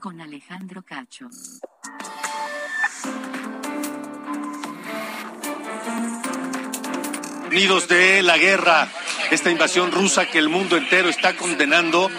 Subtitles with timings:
[0.00, 1.28] con Alejandro Cacho.
[7.48, 8.88] Unidos de la guerra,
[9.30, 12.10] esta invasión rusa que el mundo entero está condenando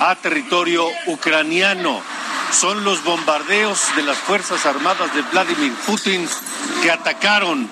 [0.00, 2.02] a territorio ucraniano.
[2.52, 6.28] Son los bombardeos de las Fuerzas Armadas de Vladimir Putin
[6.82, 7.68] que atacaron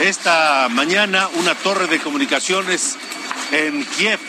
[0.00, 2.98] esta mañana una torre de comunicaciones
[3.52, 4.20] en Kiev.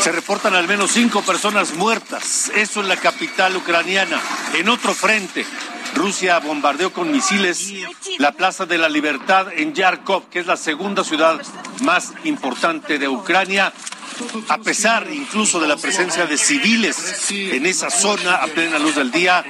[0.00, 2.50] Se reportan al menos cinco personas muertas.
[2.54, 4.20] Eso en la capital ucraniana.
[4.54, 5.44] En otro frente,
[5.94, 7.72] Rusia bombardeó con misiles
[8.18, 11.40] la Plaza de la Libertad en Yarkov, que es la segunda ciudad
[11.80, 13.72] más importante de Ucrania,
[14.48, 19.10] a pesar incluso de la presencia de civiles en esa zona a plena luz del
[19.10, 19.44] día,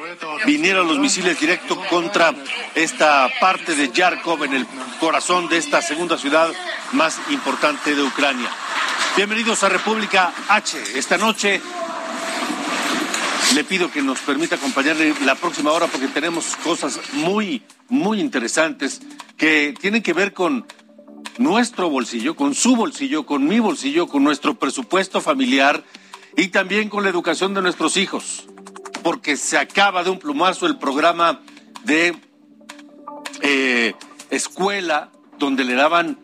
[0.47, 2.35] vinieron los misiles directos contra
[2.75, 4.67] esta parte de Yarkov, en el
[5.01, 6.51] corazón de esta segunda ciudad
[6.93, 8.51] más importante de Ucrania.
[9.17, 10.79] Bienvenidos a República H.
[10.97, 11.61] Esta noche
[13.55, 19.01] le pido que nos permita acompañarle la próxima hora porque tenemos cosas muy, muy interesantes
[19.37, 20.67] que tienen que ver con
[21.39, 25.85] nuestro bolsillo, con su bolsillo, con mi bolsillo, con nuestro presupuesto familiar
[26.37, 28.47] y también con la educación de nuestros hijos.
[29.03, 31.41] Porque se acaba de un plumazo el programa
[31.85, 32.17] de
[33.43, 33.95] eh,
[34.31, 36.19] escuela donde le daban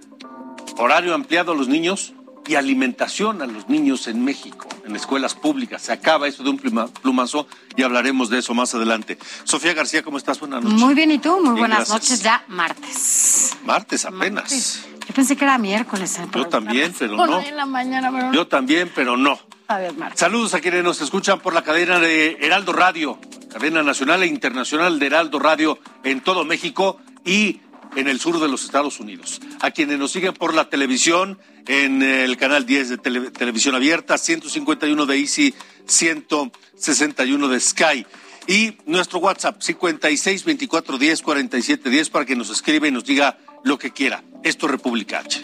[0.77, 2.14] horario ampliado a los niños
[2.47, 5.83] y alimentación a los niños en México, en escuelas públicas.
[5.83, 7.47] Se acaba eso de un pluma- plumazo
[7.77, 9.19] y hablaremos de eso más adelante.
[9.45, 10.39] Sofía García, ¿cómo estás?
[10.41, 10.79] Buenas noches.
[10.81, 11.31] Muy bien, ¿y tú?
[11.37, 11.95] Muy Bien, buenas gracias.
[12.03, 13.57] noches, ya martes.
[13.65, 14.45] Martes apenas.
[14.45, 14.85] Martes.
[15.09, 16.19] Yo pensé que era miércoles.
[16.19, 16.27] ¿eh?
[16.35, 17.47] Yo también, pero Bueno, no.
[17.47, 18.33] en la mañana, pero no.
[18.35, 19.39] Yo también, pero no.
[19.69, 20.21] A ver, martes.
[20.21, 23.19] Saludos a quienes nos escuchan por la cadena de Heraldo Radio,
[23.53, 27.61] cadena nacional e internacional de Heraldo Radio en todo México y
[27.97, 29.41] en el sur de los Estados Unidos.
[29.61, 34.19] A quienes nos siguen por la televisión, en el canal 10 de tele- televisión abierta,
[34.19, 35.55] 151 de Easy,
[35.87, 38.07] 161 de Sky.
[38.47, 43.39] Y nuestro WhatsApp, 56 24 10 47 10, para que nos escriba y nos diga
[43.65, 44.23] lo que quiera.
[44.43, 45.41] Esto es República H.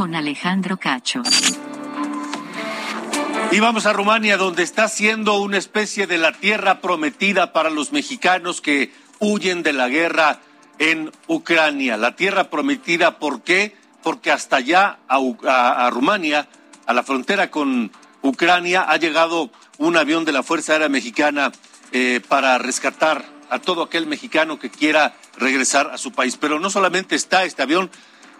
[0.00, 1.22] con Alejandro Cacho.
[3.52, 7.92] Y vamos a Rumania, donde está siendo una especie de la tierra prometida para los
[7.92, 10.40] mexicanos que huyen de la guerra
[10.78, 11.98] en Ucrania.
[11.98, 13.76] La tierra prometida, ¿por qué?
[14.02, 16.48] Porque hasta allá, a, a Rumania,
[16.86, 21.52] a la frontera con Ucrania, ha llegado un avión de la Fuerza Aérea Mexicana
[21.92, 26.38] eh, para rescatar a todo aquel mexicano que quiera regresar a su país.
[26.38, 27.90] Pero no solamente está este avión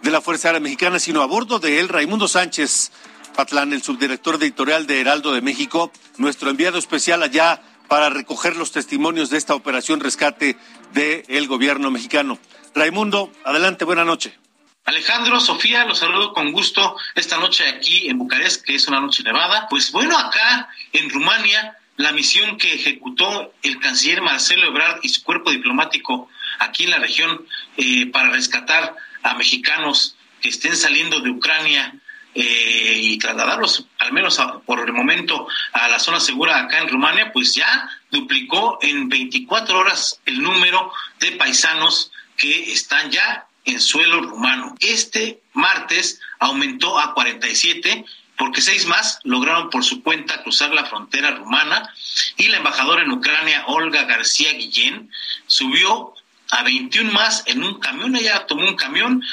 [0.01, 2.91] de la Fuerza Aérea Mexicana, sino a bordo de él, Raimundo Sánchez
[3.35, 8.71] Patlán, el subdirector editorial de Heraldo de México, nuestro enviado especial allá para recoger los
[8.71, 10.57] testimonios de esta operación rescate
[10.93, 12.39] del gobierno mexicano.
[12.73, 14.37] Raimundo, adelante, buena noche.
[14.85, 19.23] Alejandro, Sofía, los saludo con gusto esta noche aquí en Bucarest, que es una noche
[19.23, 19.67] nevada.
[19.69, 25.23] Pues bueno, acá en Rumania, la misión que ejecutó el canciller Marcelo Ebrard y su
[25.23, 26.29] cuerpo diplomático
[26.59, 27.45] aquí en la región
[27.77, 31.93] eh, para rescatar a mexicanos que estén saliendo de Ucrania
[32.33, 36.87] eh, y trasladarlos, al menos a- por el momento, a la zona segura acá en
[36.87, 43.79] Rumania, pues ya duplicó en 24 horas el número de paisanos que están ya en
[43.81, 44.75] suelo rumano.
[44.79, 48.05] Este martes aumentó a 47
[48.37, 51.93] porque seis más lograron por su cuenta cruzar la frontera rumana
[52.37, 55.11] y la embajadora en Ucrania, Olga García Guillén,
[55.45, 56.15] subió
[56.51, 58.15] a 21 más en un camión.
[58.15, 59.23] Ella tomó un camión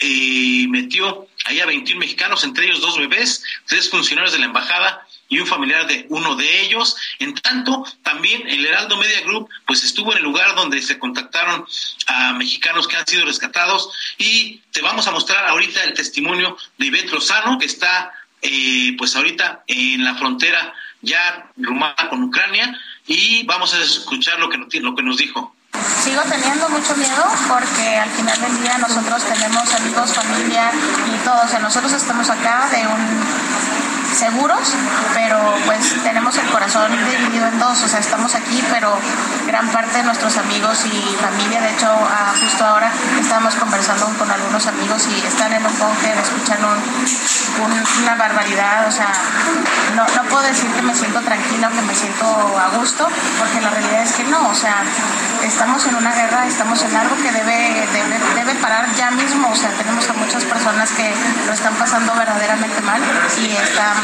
[0.00, 5.06] y metió ahí a 21 mexicanos, entre ellos dos bebés, tres funcionarios de la embajada
[5.28, 6.96] y un familiar de uno de ellos.
[7.18, 11.66] En tanto, también el Heraldo Media Group pues estuvo en el lugar donde se contactaron
[12.06, 16.86] a mexicanos que han sido rescatados y te vamos a mostrar ahorita el testimonio de
[16.86, 23.42] Ivette Lozano que está eh, pues ahorita en la frontera ya rumana con Ucrania y
[23.44, 25.54] vamos a escuchar lo que, lo que nos dijo.
[26.02, 30.70] Sigo teniendo mucho miedo porque al final del día nosotros tenemos amigos, familia
[31.06, 31.44] y todos.
[31.44, 33.58] O sea, nosotros estamos acá de un
[34.14, 34.74] seguros,
[35.14, 38.96] pero pues tenemos el corazón dividido en dos, o sea, estamos aquí, pero
[39.46, 42.90] gran parte de nuestros amigos y familia, de hecho, ah, justo ahora
[43.20, 46.58] estamos conversando con algunos amigos y están en un de escuchan
[48.02, 49.12] una barbaridad, o sea,
[49.94, 53.08] no, no puedo decir que me siento tranquila, que me siento a gusto,
[53.38, 54.82] porque la realidad es que no, o sea,
[55.42, 59.56] estamos en una guerra, estamos en algo que debe, debe, debe parar ya mismo, o
[59.56, 61.12] sea, tenemos a muchas personas que
[61.46, 63.00] lo están pasando verdaderamente mal
[63.38, 63.96] y están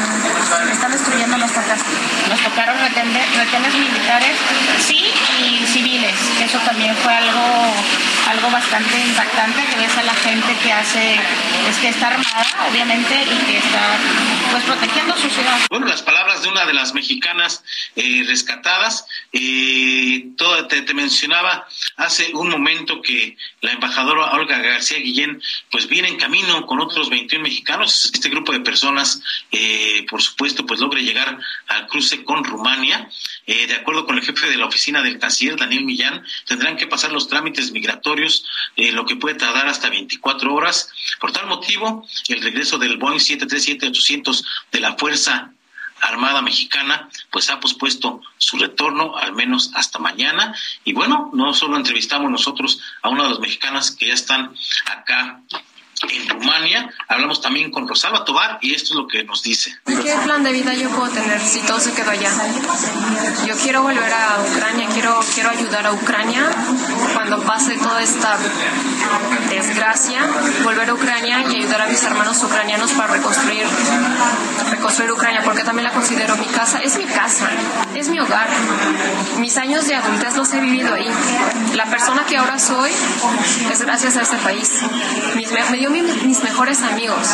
[0.71, 1.85] están destruyendo nuestra casa.
[2.29, 4.37] Nos tocaron retenes militares,
[4.79, 6.15] sí, y civiles.
[6.41, 7.73] Eso también fue algo,
[8.27, 11.19] algo bastante impactante, que ves a la gente que hace,
[11.69, 13.97] es que está armada, obviamente, y que está
[14.51, 15.59] pues protegiendo su ciudad.
[15.69, 17.63] Bueno, las palabras de una de las mexicanas
[17.95, 21.67] eh, rescatadas, eh, todo, te, te, mencionaba
[21.97, 25.41] hace un momento que la embajadora Olga García Guillén
[25.71, 30.65] pues viene en camino con otros 21 mexicanos, este grupo de personas eh, por supuesto,
[30.65, 31.37] pues logre llegar
[31.67, 33.09] al cruce con Rumania.
[33.47, 36.87] Eh, de acuerdo con el jefe de la oficina del canciller, Daniel Millán, tendrán que
[36.87, 38.45] pasar los trámites migratorios,
[38.75, 40.89] eh, lo que puede tardar hasta 24 horas.
[41.19, 45.51] Por tal motivo, el regreso del Boeing 737-800 de la Fuerza
[46.01, 50.55] Armada Mexicana, pues ha pospuesto su retorno al menos hasta mañana.
[50.83, 54.53] Y bueno, no solo entrevistamos nosotros a una de las mexicanas que ya están
[54.85, 55.41] acá
[56.09, 56.89] en Rumania.
[57.07, 59.75] Hablamos también con Rosalba Tobar y esto es lo que nos dice.
[59.85, 62.31] ¿Qué plan de vida yo puedo tener si todo se quedó allá?
[63.47, 66.43] Yo quiero volver a Ucrania, quiero, quiero ayudar a Ucrania
[67.13, 68.37] cuando pase toda esta
[69.49, 70.19] desgracia,
[70.63, 73.65] volver a Ucrania y ayudar a mis hermanos ucranianos para reconstruir,
[74.71, 76.79] reconstruir Ucrania, porque también la considero mi casa.
[76.79, 77.49] Es mi casa,
[77.95, 78.47] es mi hogar.
[79.39, 81.09] Mis años de adultez los he vivido ahí.
[81.73, 82.91] La persona que ahora soy
[83.71, 84.71] es gracias a este país.
[85.35, 87.27] Mis, me dio mis mejores amigos,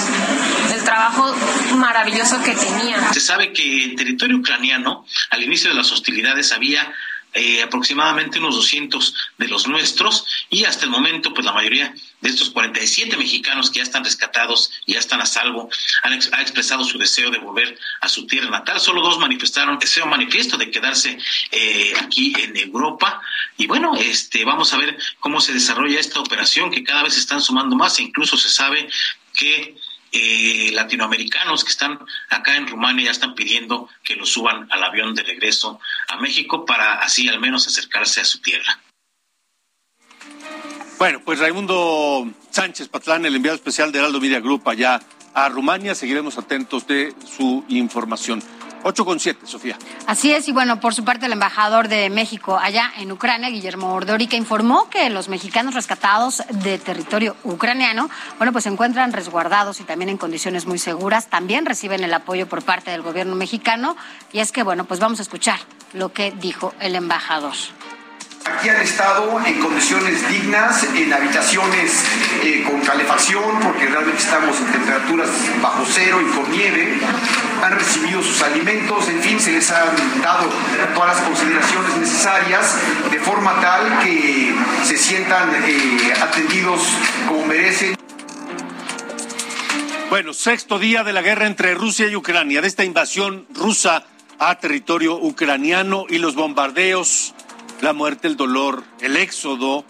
[0.74, 1.36] el trabajo
[1.76, 3.12] maravilloso que tenía.
[3.14, 6.94] Se sabe que en territorio ucraniano, al inicio de las hostilidades, había
[7.34, 12.30] eh, aproximadamente unos 200 de los nuestros y hasta el momento pues la mayoría de
[12.30, 15.70] estos 47 mexicanos que ya están rescatados y ya están a salvo
[16.04, 18.80] han, expresado su deseo de volver a su tierra natal.
[18.80, 21.18] Solo dos manifestaron deseo manifiesto de quedarse
[21.52, 23.22] eh, aquí en Europa
[23.58, 27.42] y bueno, este vamos a ver cómo se desarrolla esta operación que cada vez están
[27.42, 28.90] sumando más e incluso se sabe
[29.34, 29.76] que
[30.12, 32.00] eh, latinoamericanos que están
[32.30, 35.80] acá en Rumania ya están pidiendo que los suban al avión de regreso
[36.10, 38.80] a México para así al menos acercarse a su tierra.
[40.98, 45.02] Bueno, pues Raimundo Sánchez Patlán, el enviado especial de Heraldo Media Group allá
[45.34, 48.44] a Rumania, seguiremos atentos de su información.
[48.84, 49.78] 8 con 7, Sofía.
[50.08, 53.94] Así es, y bueno, por su parte el embajador de México allá en Ucrania, Guillermo
[53.94, 59.84] Ordórica, informó que los mexicanos rescatados de territorio ucraniano, bueno, pues se encuentran resguardados y
[59.84, 63.96] también en condiciones muy seguras, también reciben el apoyo por parte del gobierno mexicano,
[64.32, 65.60] y es que, bueno, pues vamos a escuchar
[65.94, 67.54] lo que dijo el embajador.
[68.46, 72.04] Aquí han estado en condiciones dignas, en habitaciones
[72.44, 75.30] eh, con calefacción, porque realmente estamos en temperaturas
[75.62, 77.00] bajo cero y con nieve.
[77.62, 80.50] Han recibido sus alimentos, en fin, se les han dado
[80.96, 82.78] todas las consideraciones necesarias
[83.12, 84.54] de forma tal que
[84.84, 86.82] se sientan eh, atendidos
[87.28, 87.96] como merecen.
[90.10, 94.06] Bueno, sexto día de la guerra entre Rusia y Ucrania, de esta invasión rusa
[94.40, 97.34] a territorio ucraniano y los bombardeos
[97.82, 99.84] la muerte, el dolor, el éxodo,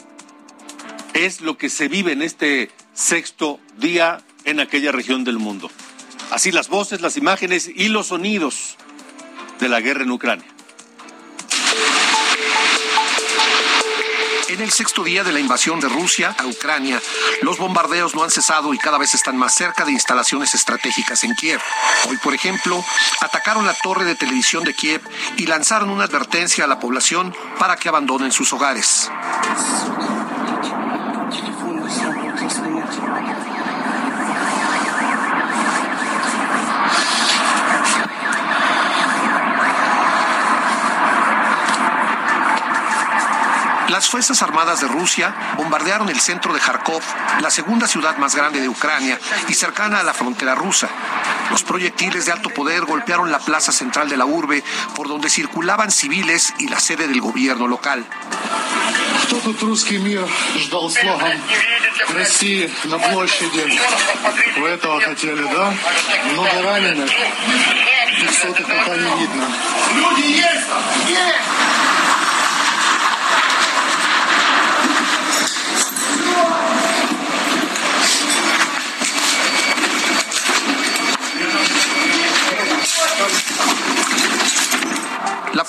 [1.14, 5.70] es lo que se vive en este sexto día en aquella región del mundo.
[6.32, 8.78] Así las voces, las imágenes y los sonidos
[9.60, 10.48] de la guerra en Ucrania.
[14.48, 17.02] En el sexto día de la invasión de Rusia a Ucrania,
[17.42, 21.36] los bombardeos no han cesado y cada vez están más cerca de instalaciones estratégicas en
[21.36, 21.62] Kiev.
[22.10, 22.84] Hoy, por ejemplo,
[23.20, 25.02] atacaron la torre de televisión de Kiev
[25.38, 29.10] y lanzaron una advertencia a la población para que abandonen sus hogares.
[43.92, 47.02] Las Fuerzas Armadas de Rusia bombardearon el centro de Kharkov,
[47.42, 49.20] la segunda ciudad más grande de Ucrania
[49.50, 50.88] y cercana a la frontera rusa.
[51.50, 54.64] Los proyectiles de alto poder golpearon la plaza central de la urbe,
[54.96, 58.06] por donde circulaban civiles y la sede del gobierno local.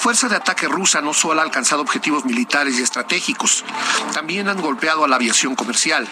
[0.02, 3.64] Fuerza de ataque rusa no solo ha alcanzado objetivos militares y estratégicos,
[4.12, 6.08] también han golpeado a la aviación comercial.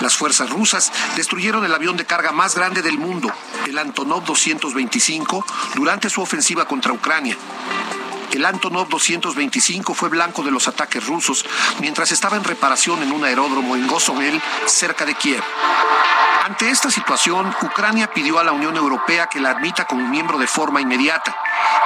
[0.00, 3.30] Las fuerzas rusas destruyeron el avión de carga más grande del mundo,
[3.66, 7.36] el Antonov 225, durante su ofensiva contra Ucrania.
[8.32, 11.44] El Antonov 225 fue blanco de los ataques rusos
[11.78, 15.44] mientras estaba en reparación en un aeródromo en Gosomel, cerca de Kiev.
[16.46, 20.46] Ante esta situación, Ucrania pidió a la Unión Europea que la admita como miembro de
[20.46, 21.36] forma inmediata.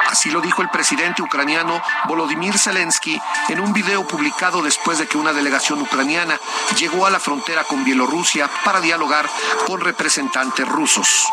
[0.08, 5.18] Así lo dijo el presidente ucraniano Volodymyr Zelensky en un video publicado después de que
[5.18, 6.38] una delegación ucraniana
[6.78, 9.28] llegó a la frontera con Bielorrusia para dialogar
[9.66, 11.26] con representantes rusos.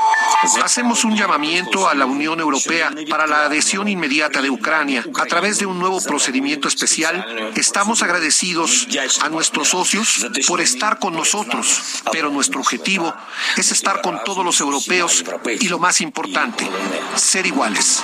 [0.63, 5.57] Hacemos un llamamiento a la Unión Europea para la adhesión inmediata de Ucrania a través
[5.59, 7.51] de un nuevo procedimiento especial.
[7.55, 8.87] Estamos agradecidos
[9.21, 13.13] a nuestros socios por estar con nosotros, pero nuestro objetivo
[13.55, 15.23] es estar con todos los europeos
[15.59, 16.69] y lo más importante,
[17.15, 18.03] ser iguales.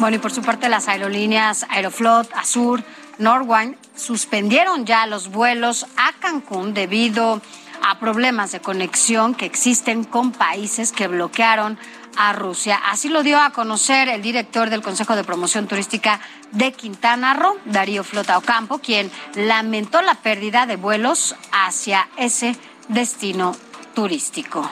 [0.00, 2.82] Bueno, y por su parte las aerolíneas Aeroflot, Azur,
[3.18, 7.40] Norwine suspendieron ya los vuelos a Cancún debido
[7.82, 11.78] a problemas de conexión que existen con países que bloquearon
[12.16, 12.80] a Rusia.
[12.90, 16.20] Así lo dio a conocer el director del Consejo de Promoción Turística
[16.52, 22.56] de Quintana Roo, Darío Flota Ocampo, quien lamentó la pérdida de vuelos hacia ese
[22.88, 23.54] destino
[23.94, 24.68] turístico.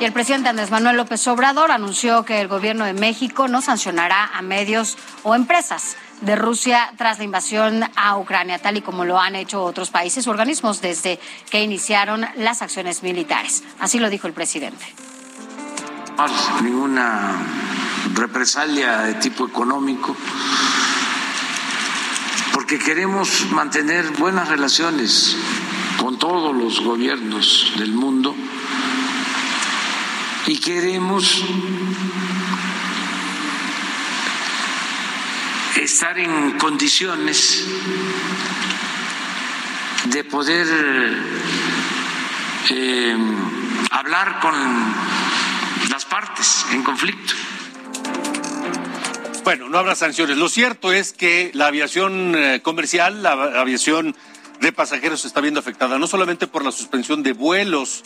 [0.00, 4.30] Y el presidente Andrés Manuel López Obrador anunció que el gobierno de México no sancionará
[4.32, 9.18] a medios o empresas de Rusia tras la invasión a Ucrania, tal y como lo
[9.18, 11.18] han hecho otros países o organismos desde
[11.50, 13.64] que iniciaron las acciones militares.
[13.80, 14.84] Así lo dijo el presidente.
[16.62, 17.36] Ninguna
[18.14, 20.16] represalia de tipo económico,
[22.52, 25.36] porque queremos mantener buenas relaciones
[26.00, 28.34] con todos los gobiernos del mundo
[30.48, 31.44] y queremos
[35.76, 37.66] estar en condiciones
[40.04, 40.66] de poder
[42.70, 43.16] eh,
[43.90, 44.54] hablar con
[45.90, 47.34] las partes en conflicto.
[49.44, 50.38] Bueno, no habrá sanciones.
[50.38, 54.16] Lo cierto es que la aviación eh, comercial, la aviación
[54.62, 58.02] de pasajeros está viendo afectada, no solamente por la suspensión de vuelos,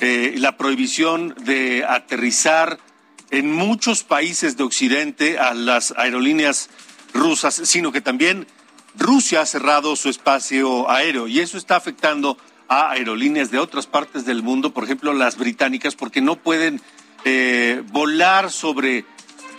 [0.00, 2.78] eh, la prohibición de aterrizar
[3.30, 6.68] en muchos países de Occidente a las aerolíneas
[7.14, 8.46] rusas, sino que también
[8.94, 12.36] Rusia ha cerrado su espacio aéreo y eso está afectando
[12.68, 16.80] a aerolíneas de otras partes del mundo, por ejemplo las británicas, porque no pueden
[17.24, 19.04] eh, volar sobre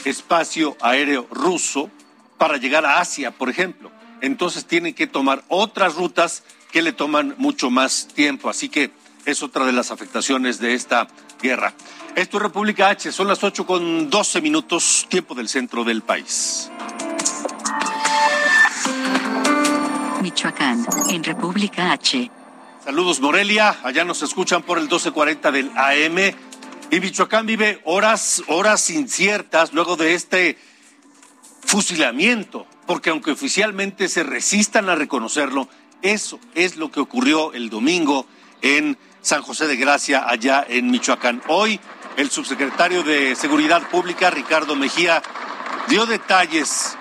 [0.06, 1.90] espacio aéreo ruso
[2.38, 3.92] para llegar a Asia, por ejemplo.
[4.22, 8.50] Entonces tienen que tomar otras rutas que le toman mucho más tiempo.
[8.50, 8.92] Así que
[9.26, 11.08] es otra de las afectaciones de esta
[11.42, 11.74] guerra.
[12.16, 16.70] Esto es República H, son las 8 con 12 minutos, tiempo del centro del país.
[20.22, 22.32] Michoacán, en República H.
[22.84, 26.18] Saludos Morelia, allá nos escuchan por el 1240 del AM.
[26.92, 30.58] Y Michoacán vive horas, horas inciertas luego de este
[31.62, 35.68] fusilamiento, porque aunque oficialmente se resistan a reconocerlo,
[36.02, 38.28] eso es lo que ocurrió el domingo
[38.62, 41.42] en San José de Gracia, allá en Michoacán.
[41.48, 41.80] Hoy
[42.18, 45.24] el subsecretario de Seguridad Pública, Ricardo Mejía,
[45.88, 46.98] dio detalles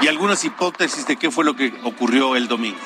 [0.00, 2.78] y algunas hipótesis de qué fue lo que ocurrió el domingo.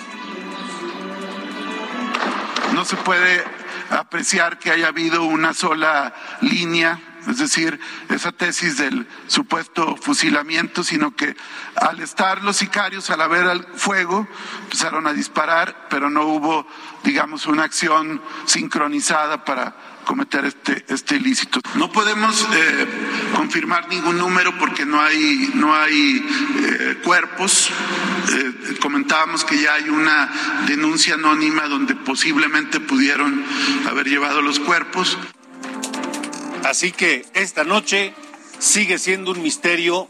[2.75, 3.45] No se puede
[3.91, 11.15] apreciar que haya habido una sola línea es decir, esa tesis del supuesto fusilamiento, sino
[11.15, 11.37] que
[11.77, 14.27] al estar los sicarios, al haber el fuego,
[14.65, 16.67] empezaron a disparar, pero no hubo,
[17.05, 19.75] digamos, una acción sincronizada para
[20.05, 21.61] cometer este, este ilícito.
[21.75, 22.87] No podemos eh,
[23.37, 26.27] confirmar ningún número porque no hay, no hay
[26.61, 27.71] eh, cuerpos.
[28.33, 30.31] Eh, comentábamos que ya hay una
[30.67, 33.45] denuncia anónima donde posiblemente pudieron
[33.89, 35.19] haber llevado los cuerpos.
[36.65, 38.15] Así que esta noche
[38.59, 40.09] sigue siendo un misterio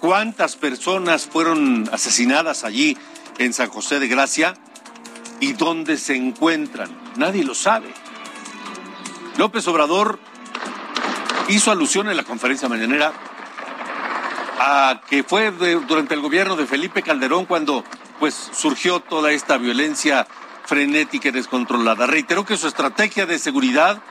[0.00, 2.98] cuántas personas fueron asesinadas allí
[3.38, 4.54] en San José de Gracia
[5.40, 6.90] y dónde se encuentran.
[7.16, 7.92] Nadie lo sabe.
[9.36, 10.18] López Obrador
[11.48, 13.12] hizo alusión en la conferencia mañanera
[14.58, 17.84] a que fue durante el gobierno de Felipe Calderón cuando
[18.18, 20.26] pues surgió toda esta violencia
[20.64, 22.06] frenética y descontrolada.
[22.06, 24.02] Reiteró que su estrategia de seguridad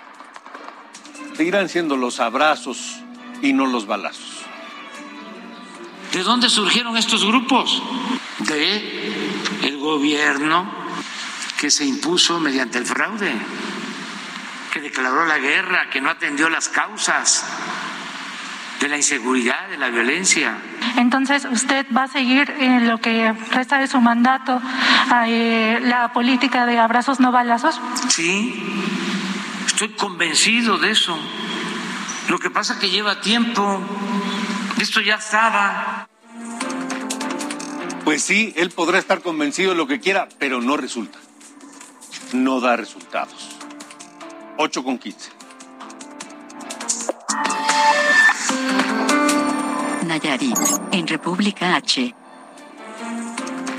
[1.35, 2.99] seguirán siendo los abrazos
[3.41, 4.43] y no los balazos.
[6.11, 7.81] ¿De dónde surgieron estos grupos?
[8.39, 9.13] De
[9.63, 10.71] el gobierno
[11.57, 13.33] que se impuso mediante el fraude,
[14.71, 17.45] que declaró la guerra, que no atendió las causas
[18.79, 20.57] de la inseguridad, de la violencia.
[20.97, 24.61] Entonces, ¿usted va a seguir en lo que resta de su mandato
[25.25, 27.79] eh, la política de abrazos no balazos?
[28.09, 28.61] Sí,
[29.73, 31.17] estoy convencido de eso.
[32.29, 33.81] Lo que pasa es que lleva tiempo.
[34.79, 36.07] Esto ya estaba.
[38.03, 41.17] Pues sí, él podrá estar convencido de lo que quiera, pero no resulta.
[42.33, 43.49] No da resultados.
[44.57, 45.31] 8 con 15.
[50.05, 50.57] Nayarit,
[50.91, 52.13] en República H.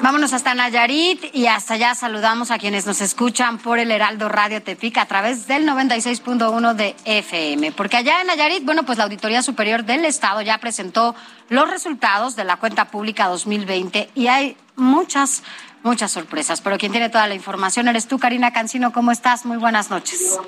[0.04, 4.62] Vámonos hasta Nayarit y hasta allá saludamos a quienes nos escuchan por el Heraldo Radio
[4.62, 7.72] Tepic a través del 96.1 de FM.
[7.72, 11.14] Porque allá en Nayarit, bueno, pues la Auditoría Superior del Estado ya presentó
[11.48, 15.42] los resultados de la cuenta pública 2020 y hay muchas,
[15.82, 16.60] muchas sorpresas.
[16.60, 18.92] Pero quien tiene toda la información eres tú, Karina Cancino.
[18.92, 19.46] ¿Cómo estás?
[19.46, 20.38] Muy buenas noches.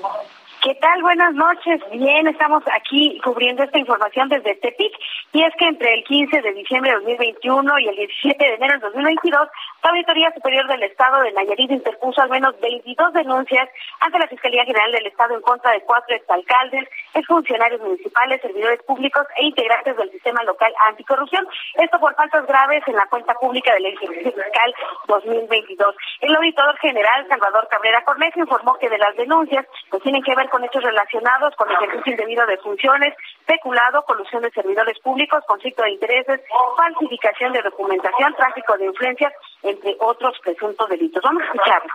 [0.67, 1.01] ¿Qué tal?
[1.01, 1.79] Buenas noches.
[1.93, 4.91] Bien, estamos aquí cubriendo esta información desde Tepic
[5.31, 8.73] y es que entre el 15 de diciembre de 2021 y el 17 de enero
[8.73, 9.47] de 2022,
[9.81, 13.69] la Auditoría Superior del Estado de Nayarit interpuso al menos 22 denuncias
[14.01, 19.25] ante la Fiscalía General del Estado en contra de cuatro exalcaldes, exfuncionarios municipales, servidores públicos
[19.37, 21.47] e integrantes del sistema local anticorrupción.
[21.75, 24.75] Esto por faltas graves en la cuenta pública del ejercicio fiscal
[25.07, 25.95] 2022.
[26.19, 30.49] El auditor general Salvador Cabrera Cortés informó que de las denuncias pues tienen que ver
[30.49, 33.13] con hechos relacionados con ejercicio indebido de funciones,
[33.45, 36.41] peculado, colusión de servidores públicos, conflicto de intereses,
[36.75, 39.33] falsificación de documentación, tráfico de influencias,
[39.63, 41.21] entre otros presuntos delitos.
[41.23, 41.93] Vamos a escucharlo.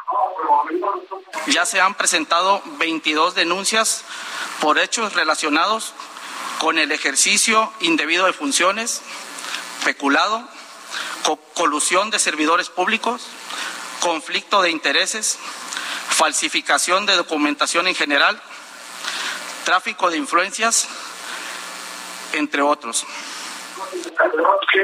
[1.46, 4.04] Ya se han presentado 22 denuncias
[4.60, 5.94] por hechos relacionados
[6.58, 9.02] con el ejercicio indebido de funciones,
[9.84, 10.46] peculado,
[11.54, 13.26] colusión de servidores públicos,
[14.00, 15.38] conflicto de intereses,
[16.08, 18.40] falsificación de documentación en general,
[19.64, 20.88] tráfico de influencias,
[22.34, 23.06] entre otros.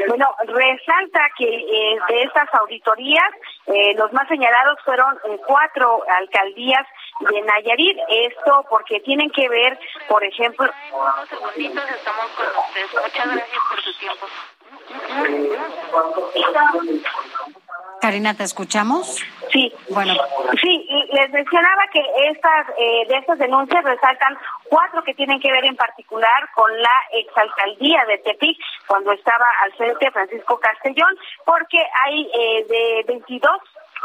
[0.09, 3.31] Bueno, resalta que eh, de estas auditorías,
[3.67, 6.87] eh, los más señalados fueron eh, cuatro alcaldías
[7.21, 7.99] de Nayarit.
[8.09, 9.79] Esto porque tienen que ver,
[10.09, 10.71] por ejemplo.
[11.57, 12.93] estamos con ustedes.
[12.93, 14.27] Muchas gracias por su tiempo.
[18.01, 19.21] Karina, ¿te escuchamos?
[19.53, 19.73] Sí.
[19.91, 20.15] Bueno.
[20.61, 24.37] Sí, les mencionaba que estas eh, de estas denuncias resaltan
[24.69, 29.73] cuatro que tienen que ver en particular con la exalcaldía de Tepic cuando estaba al
[29.73, 33.51] frente Francisco Castellón, porque hay eh, de 22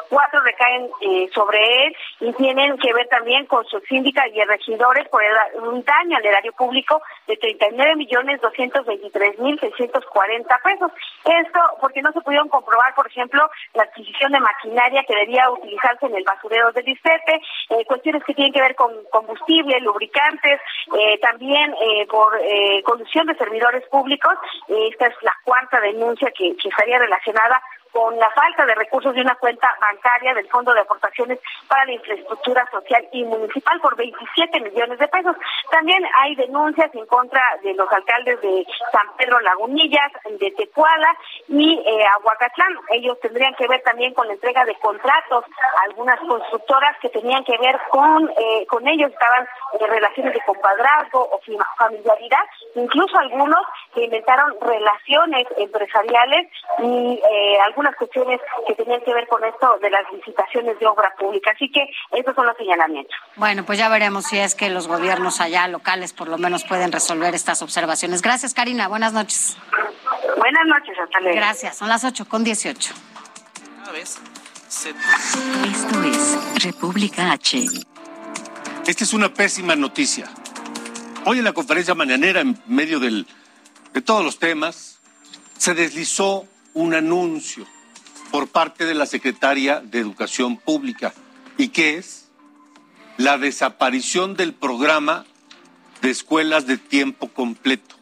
[0.10, 5.08] cuatro recaen eh, sobre él y tienen que ver también con sus síndicas y regidores
[5.10, 5.22] por
[5.62, 10.92] un daño al erario público de 39 millones 223 mil 640 pesos.
[11.26, 16.06] Esto porque no se pudieron comprobar, por ejemplo, la adquisición de maquinaria que debía utilizarse
[16.06, 20.60] en el basurero del Distrete, eh, cuestiones que tienen que ver con combustible, lubricantes,
[20.98, 21.74] eh, también
[22.10, 22.40] por
[22.84, 24.34] conducción de servidores públicos.
[24.68, 27.62] esta es la cuarta denuncia que, que estaría relacionada
[27.94, 31.94] con la falta de recursos de una cuenta bancaria del Fondo de Aportaciones para la
[31.94, 35.36] Infraestructura Social y Municipal por 27 millones de pesos.
[35.70, 41.16] También hay denuncias en contra de los alcaldes de San Pedro Lagunillas, de Tecuala
[41.48, 42.76] y eh, Aguacatlán.
[42.90, 45.46] Ellos tendrían que ver también con la entrega de contratos
[45.84, 49.48] algunas constructoras que tenían que ver con, eh, con ellos, estaban
[49.80, 51.40] en relaciones de compadrazgo o
[51.78, 52.44] familiaridad,
[52.76, 53.62] incluso algunos
[53.94, 56.48] que inventaron relaciones empresariales
[56.80, 61.14] y eh, algunas cuestiones que tenían que ver con esto de las licitaciones de obra
[61.18, 61.52] pública.
[61.54, 63.16] Así que esos son los señalamientos.
[63.36, 66.92] Bueno, pues ya veremos si es que los gobiernos allá locales por lo menos pueden
[66.92, 68.22] resolver estas observaciones.
[68.22, 68.88] Gracias, Karina.
[68.88, 69.58] Buenas noches.
[70.38, 71.36] Buenas noches, hasta luego.
[71.36, 71.78] Gracias.
[71.78, 72.94] Son las 8 con 18.
[73.94, 77.66] Esto es República H.
[78.88, 80.26] Esta es una pésima noticia.
[81.26, 83.28] Hoy en la conferencia mañanera, en medio del,
[83.94, 85.00] de todos los temas,
[85.58, 87.66] se deslizó un anuncio
[88.32, 91.14] por parte de la secretaria de Educación Pública
[91.58, 92.30] y que es
[93.18, 95.26] la desaparición del programa
[96.02, 97.96] de escuelas de tiempo completo.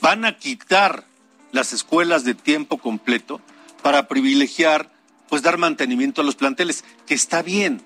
[0.00, 1.06] Van a quitar
[1.52, 3.40] las escuelas de tiempo completo
[3.82, 4.90] para privilegiar,
[5.28, 7.82] pues dar mantenimiento a los planteles, que está bien,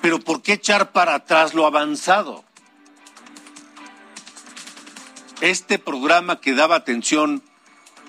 [0.00, 2.44] pero ¿por qué echar para atrás lo avanzado?
[5.40, 7.42] Este programa que daba atención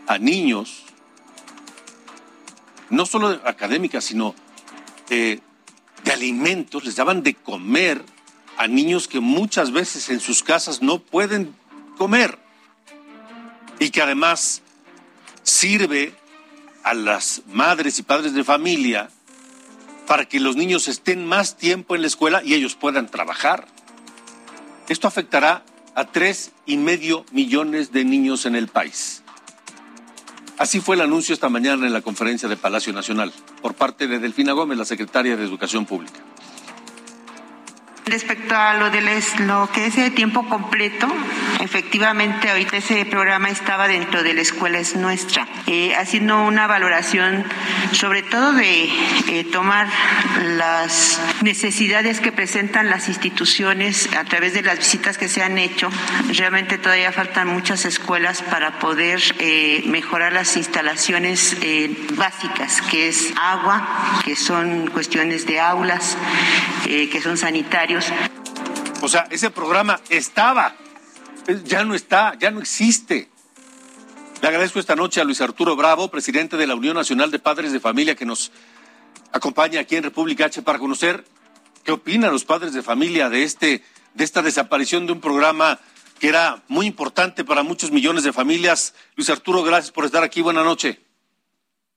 [0.07, 0.83] a niños,
[2.89, 4.35] no solo académicas, sino
[5.09, 5.39] eh,
[6.03, 8.03] de alimentos, les daban de comer
[8.57, 11.55] a niños que muchas veces en sus casas no pueden
[11.97, 12.39] comer
[13.79, 14.61] y que además
[15.43, 16.13] sirve
[16.83, 19.09] a las madres y padres de familia
[20.07, 23.67] para que los niños estén más tiempo en la escuela y ellos puedan trabajar.
[24.87, 25.65] Esto afectará
[25.95, 29.23] a tres y medio millones de niños en el país.
[30.57, 34.19] Así fue el anuncio esta mañana en la conferencia de Palacio Nacional por parte de
[34.19, 36.19] Delfina Gómez, la secretaria de Educación Pública.
[38.05, 41.07] Respecto a lo de lo que es de tiempo completo,
[41.65, 47.43] efectivamente ahorita ese programa estaba dentro de la escuela es nuestra, eh, haciendo una valoración
[47.91, 49.87] sobre todo de eh, tomar
[50.55, 55.89] las necesidades que presentan las instituciones a través de las visitas que se han hecho.
[56.29, 61.57] Realmente todavía faltan muchas escuelas para poder eh, mejorar las instalaciones
[62.15, 66.17] básicas, que es agua, que son cuestiones de aulas,
[66.85, 68.11] que son sanitarios
[69.05, 70.73] o sea, ese programa estaba,
[71.65, 73.29] ya no está, ya no existe.
[74.41, 77.71] Le agradezco esta noche a Luis Arturo Bravo, presidente de la Unión Nacional de Padres
[77.71, 78.51] de Familia, que nos
[79.31, 81.23] acompaña aquí en República H para conocer
[81.83, 85.79] qué opinan los padres de familia de, este, de esta desaparición de un programa
[86.19, 88.95] que era muy importante para muchos millones de familias.
[89.15, 90.41] Luis Arturo, gracias por estar aquí.
[90.41, 90.97] Buenas noches.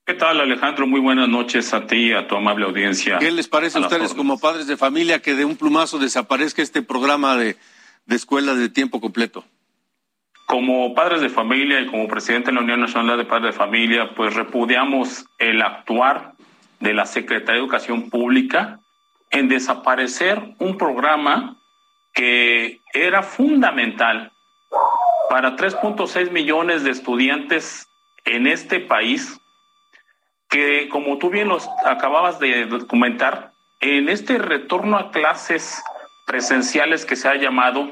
[0.05, 0.87] ¿Qué tal, Alejandro?
[0.87, 3.19] Muy buenas noches a ti y a tu amable audiencia.
[3.19, 6.81] ¿Qué les parece a, ustedes como padres de familia que de un plumazo desaparezca este
[6.81, 7.57] programa de,
[8.05, 9.43] de escuelas de tiempo completo?
[10.47, 14.15] Como padres de familia y como presidente de la Unión Nacional de Padres de Familia,
[14.15, 16.33] pues repudiamos el actuar
[16.79, 18.79] de la Secretaría de Educación Pública
[19.31, 21.57] en desaparecer un programa
[22.13, 24.31] que era fundamental
[25.29, 27.87] para 3.6 millones de estudiantes
[28.25, 29.39] en este país
[30.49, 35.81] que como tú bien los acababas de documentar, en este retorno a clases
[36.29, 37.89] presenciales que se ha llamado,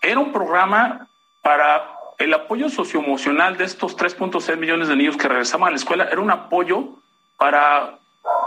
[0.00, 1.08] era un programa
[1.42, 6.08] para el apoyo socioemocional de estos 3.6 millones de niños que regresaban a la escuela,
[6.10, 6.96] era un apoyo
[7.36, 7.98] para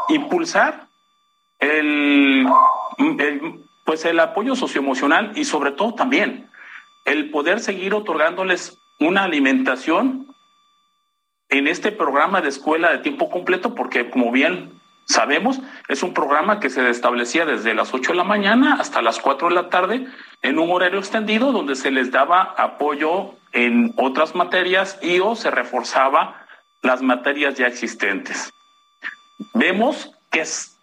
[0.10, 0.88] impulsar
[1.60, 2.47] el,
[3.86, 6.49] pues el apoyo socioemocional y sobre todo también
[7.05, 10.25] el poder seguir otorgándoles una alimentación
[11.49, 14.77] en este programa de escuela de tiempo completo, porque como bien
[15.08, 19.20] sabemos, es un programa que se establecía desde las 8 de la mañana hasta las
[19.20, 20.08] 4 de la tarde
[20.41, 25.50] en un horario extendido donde se les daba apoyo en otras materias y o se
[25.50, 26.46] reforzaba
[26.82, 28.52] las materias ya existentes.
[29.54, 30.78] Vemos que es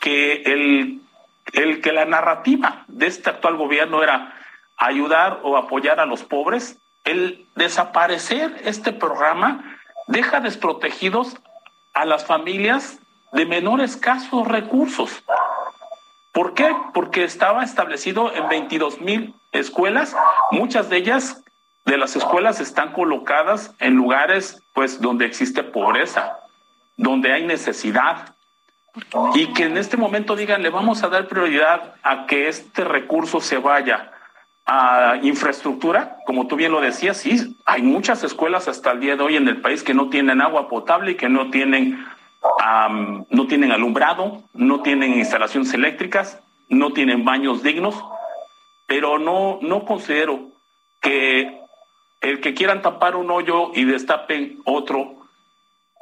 [0.00, 1.00] que el,
[1.52, 4.34] el que la narrativa de este actual gobierno era
[4.76, 11.36] ayudar o apoyar a los pobres, el desaparecer este programa deja desprotegidos
[11.94, 12.98] a las familias
[13.34, 15.22] de menores escasos recursos.
[16.32, 16.74] ¿Por qué?
[16.92, 20.16] Porque estaba establecido en 22 mil escuelas,
[20.50, 21.44] muchas de ellas
[21.84, 26.38] de las escuelas están colocadas en lugares pues donde existe pobreza,
[26.96, 28.34] donde hay necesidad.
[29.34, 33.40] Y que en este momento digan, le vamos a dar prioridad a que este recurso
[33.40, 34.12] se vaya
[34.66, 39.22] a infraestructura, como tú bien lo decías, sí, hay muchas escuelas hasta el día de
[39.22, 42.06] hoy en el país que no tienen agua potable y que no tienen,
[43.30, 48.02] no tienen alumbrado, no tienen instalaciones eléctricas, no tienen baños dignos,
[48.86, 50.50] pero no, no considero
[51.00, 51.60] que
[52.20, 55.26] el que quieran tapar un hoyo y destapen otro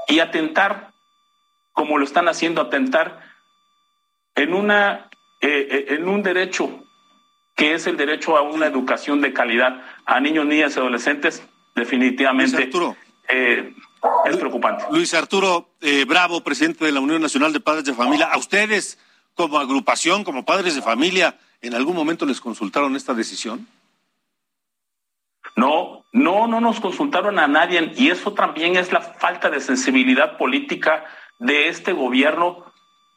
[0.09, 0.91] y atentar,
[1.73, 3.21] como lo están haciendo, atentar
[4.35, 5.09] en una
[5.41, 6.85] eh, eh, en un derecho
[7.57, 12.71] que es el derecho a una educación de calidad a niños, niñas y adolescentes, definitivamente
[13.29, 13.75] eh,
[14.25, 14.85] es preocupante.
[14.91, 18.99] Luis Arturo eh, Bravo, presidente de la Unión Nacional de Padres de Familia, a ustedes
[19.35, 23.67] como agrupación, como padres de familia, ¿en algún momento les consultaron esta decisión?
[25.57, 30.37] No, no, no nos consultaron a nadie y eso también es la falta de sensibilidad
[30.37, 31.05] política
[31.39, 32.65] de este gobierno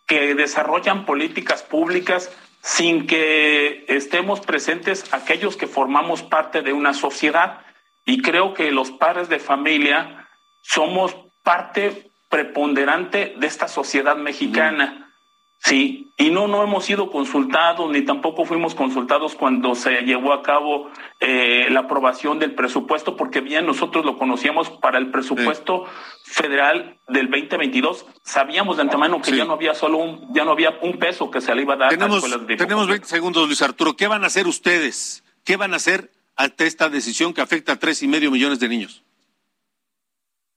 [0.08, 7.62] que desarrollan políticas públicas sin que estemos presentes aquellos que formamos parte de una sociedad.
[8.06, 10.25] Y creo que los padres de familia
[10.68, 15.14] somos parte preponderante de esta sociedad mexicana.
[15.60, 20.44] Sí, y no, no hemos sido consultados ni tampoco fuimos consultados cuando se llevó a
[20.44, 25.86] cabo eh, la aprobación del presupuesto, porque bien nosotros lo conocíamos para el presupuesto
[26.26, 28.06] federal del 2022.
[28.24, 31.42] Sabíamos de antemano que ya no había solo un, ya no había un peso que
[31.42, 33.96] se le iba a dar tenemos, a escuelas de Tenemos 20 segundos, Luis Arturo.
[33.96, 35.24] ¿Qué van a hacer ustedes?
[35.44, 38.68] ¿Qué van a hacer ante esta decisión que afecta a tres y medio millones de
[38.68, 39.05] niños?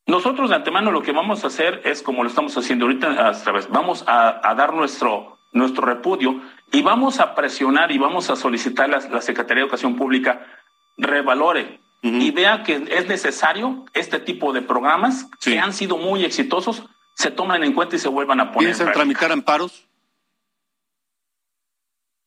[0.09, 3.33] Nosotros de antemano lo que vamos a hacer es, como lo estamos haciendo ahorita, a
[3.33, 6.41] través, vamos a, dar nuestro nuestro repudio
[6.73, 10.47] y vamos a presionar y vamos a solicitar a la Secretaría de Educación Pública
[10.99, 16.85] revalore y vea que es necesario este tipo de programas que han sido muy exitosos,
[17.15, 18.69] se tomen en cuenta y se vuelvan a poner.
[18.75, 19.88] ¿Piensan tramitar amparos?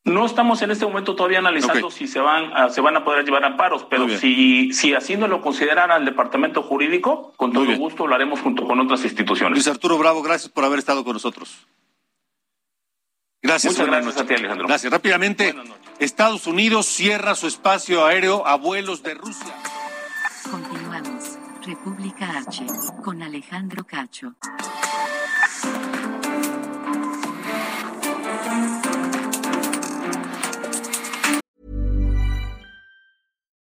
[0.04, 3.24] No estamos en este momento todavía analizando si se van, a, se van a poder
[3.24, 8.16] llevar amparos, pero si, si haciendo lo considerara el departamento jurídico, con todo gusto lo
[8.16, 9.58] haremos junto con otras instituciones.
[9.58, 11.68] Luis Arturo Bravo, gracias por haber estado con nosotros.
[13.44, 13.74] Gracias.
[13.74, 14.68] Muchas gracias a ti, Alejandro.
[14.68, 14.92] Gracias.
[14.92, 15.56] Rápidamente,
[16.00, 19.56] Estados Unidos cierra su espacio aéreo a vuelos de Rusia.
[20.50, 21.38] Continuamos.
[21.66, 22.66] República H.
[23.04, 24.34] Con Alejandro Cacho.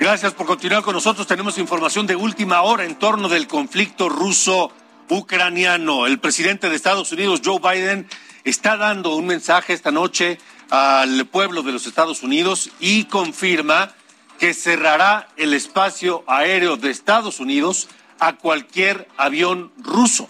[0.00, 1.26] Gracias por continuar con nosotros.
[1.26, 6.06] Tenemos información de última hora en torno del conflicto ruso-ucraniano.
[6.06, 8.08] El presidente de Estados Unidos, Joe Biden,
[8.42, 10.38] está dando un mensaje esta noche
[10.70, 13.90] al pueblo de los Estados Unidos y confirma
[14.38, 20.28] que cerrará el espacio aéreo de Estados Unidos a cualquier avión ruso.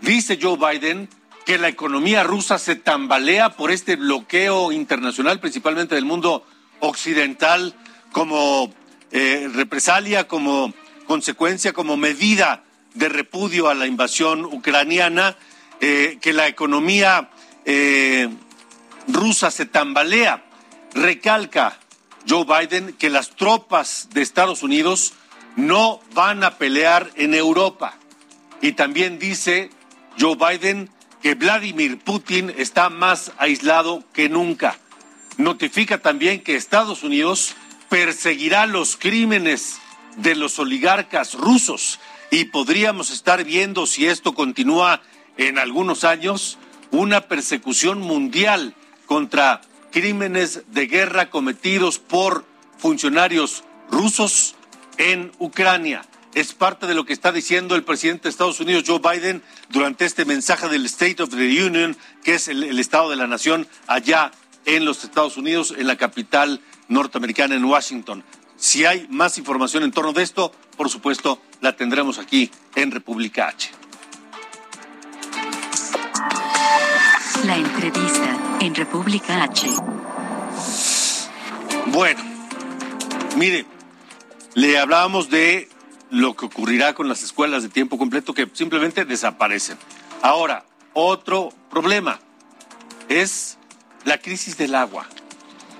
[0.00, 1.08] Dice Joe Biden
[1.44, 6.46] que la economía rusa se tambalea por este bloqueo internacional, principalmente del mundo
[6.78, 7.74] occidental,
[8.12, 8.72] como
[9.12, 10.72] eh, represalia, como
[11.06, 15.36] consecuencia, como medida de repudio a la invasión ucraniana,
[15.80, 17.30] eh, que la economía
[17.64, 18.28] eh,
[19.08, 20.44] rusa se tambalea.
[20.94, 21.78] Recalca
[22.28, 25.14] Joe Biden que las tropas de Estados Unidos
[25.56, 27.94] no van a pelear en Europa.
[28.60, 29.70] Y también dice
[30.18, 30.88] Joe Biden
[31.20, 34.78] que Vladimir Putin está más aislado que nunca.
[35.36, 37.54] Notifica también que Estados Unidos
[37.92, 39.76] perseguirá los crímenes
[40.16, 42.00] de los oligarcas rusos
[42.30, 45.02] y podríamos estar viendo, si esto continúa
[45.36, 46.56] en algunos años,
[46.90, 48.74] una persecución mundial
[49.04, 52.46] contra crímenes de guerra cometidos por
[52.78, 54.54] funcionarios rusos
[54.96, 56.00] en Ucrania.
[56.32, 60.06] Es parte de lo que está diciendo el presidente de Estados Unidos, Joe Biden, durante
[60.06, 63.68] este mensaje del State of the Union, que es el, el Estado de la Nación
[63.86, 64.32] allá
[64.64, 68.24] en los Estados Unidos, en la capital norteamericana en Washington.
[68.56, 73.48] Si hay más información en torno de esto, por supuesto, la tendremos aquí en República
[73.48, 73.70] H.
[77.44, 79.68] La entrevista en República H.
[81.86, 82.22] Bueno,
[83.36, 83.66] mire,
[84.54, 85.68] le hablábamos de
[86.10, 89.78] lo que ocurrirá con las escuelas de tiempo completo que simplemente desaparecen.
[90.22, 92.20] Ahora, otro problema
[93.08, 93.58] es
[94.04, 95.06] la crisis del agua,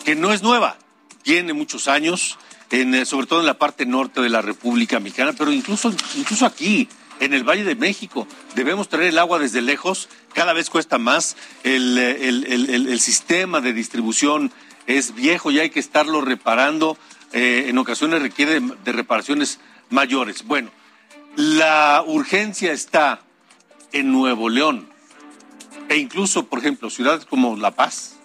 [0.05, 0.79] que no es nueva,
[1.23, 2.39] tiene muchos años,
[2.71, 6.89] eh, sobre todo en la parte norte de la República Mexicana, pero incluso, incluso aquí,
[7.21, 11.37] en el Valle de México, debemos traer el agua desde lejos, cada vez cuesta más,
[11.63, 14.51] el, eh, el, el sistema de distribución
[14.87, 16.97] es viejo y hay que estarlo reparando,
[17.33, 20.45] eh, en ocasiones requiere de reparaciones mayores.
[20.45, 20.71] Bueno,
[21.37, 23.23] la urgencia está
[23.93, 24.89] en Nuevo León
[25.89, 28.17] e incluso, por ejemplo, ciudades como La Paz,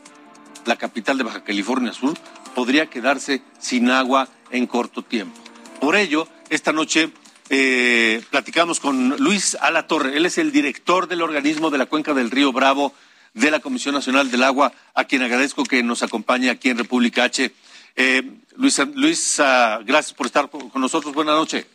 [0.66, 2.18] la capital de Baja California Sur,
[2.58, 5.40] podría quedarse sin agua en corto tiempo.
[5.80, 7.12] Por ello, esta noche
[7.52, 10.18] eh, platicamos con Luis Alatorre.
[10.18, 12.96] Él es el director del organismo de la cuenca del río Bravo
[13.36, 17.26] de la Comisión Nacional del Agua, a quien agradezco que nos acompañe aquí en República
[17.26, 17.54] H.
[17.96, 18.24] Eh,
[18.56, 21.14] Luis, Luis uh, gracias por estar con nosotros.
[21.14, 21.68] Buenas noches.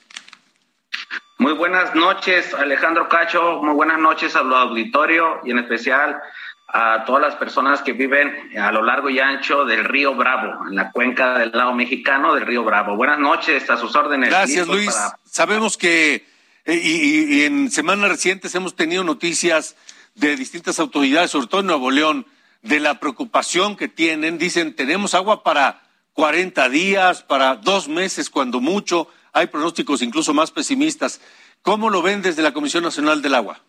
[1.38, 3.62] Muy buenas noches, Alejandro Cacho.
[3.62, 6.20] Muy buenas noches a los auditorio y en especial
[6.72, 10.74] a todas las personas que viven a lo largo y ancho del río Bravo, en
[10.74, 12.96] la cuenca del lado mexicano del río Bravo.
[12.96, 14.30] Buenas noches, a sus órdenes.
[14.30, 14.92] Gracias, Luis.
[14.92, 15.18] Para...
[15.24, 16.26] Sabemos que
[16.64, 19.76] eh, y, y, en semanas recientes hemos tenido noticias
[20.14, 22.26] de distintas autoridades, sobre todo en Nuevo León,
[22.62, 24.38] de la preocupación que tienen.
[24.38, 25.82] Dicen, tenemos agua para
[26.14, 29.08] 40 días, para dos meses, cuando mucho.
[29.34, 31.20] Hay pronósticos incluso más pesimistas.
[31.60, 33.60] ¿Cómo lo ven desde la Comisión Nacional del Agua?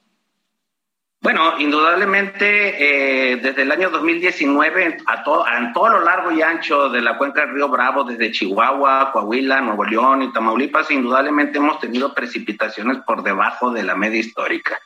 [1.24, 6.90] Bueno, indudablemente eh, desde el año 2019 a todo, a todo lo largo y ancho
[6.90, 11.80] de la cuenca del río Bravo, desde Chihuahua, Coahuila, Nuevo León y Tamaulipas, indudablemente hemos
[11.80, 14.78] tenido precipitaciones por debajo de la media histórica.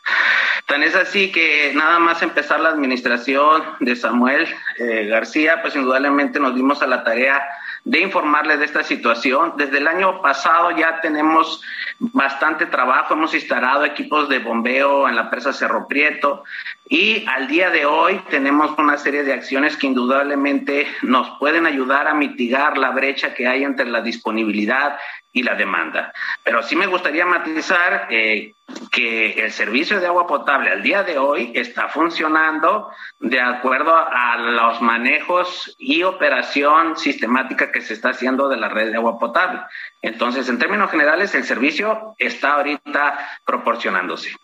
[0.67, 4.47] Tan es así que nada más empezar la administración de Samuel
[4.77, 7.41] eh, García, pues indudablemente nos dimos a la tarea
[7.87, 9.53] de informarles de esta situación.
[9.55, 11.61] Desde el año pasado ya tenemos
[11.99, 16.43] bastante trabajo, hemos instalado equipos de bombeo en la presa Cerro Prieto
[16.89, 22.09] y al día de hoy tenemos una serie de acciones que indudablemente nos pueden ayudar
[22.09, 24.97] a mitigar la brecha que hay entre la disponibilidad
[25.31, 26.11] y la demanda.
[26.43, 28.51] Pero sí me gustaría matizar eh,
[28.91, 34.37] que el servicio de agua potable al día de hoy está funcionando de acuerdo a
[34.37, 39.61] los manejos y operación sistemática que se está haciendo de la red de agua potable.
[40.01, 44.35] Entonces, en términos generales, el servicio está ahorita proporcionándose.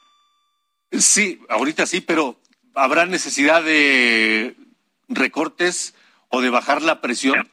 [0.92, 2.38] Sí, ahorita sí, pero
[2.76, 4.56] ¿habrá necesidad de
[5.10, 5.96] recortes
[6.30, 7.50] o de bajar la presión?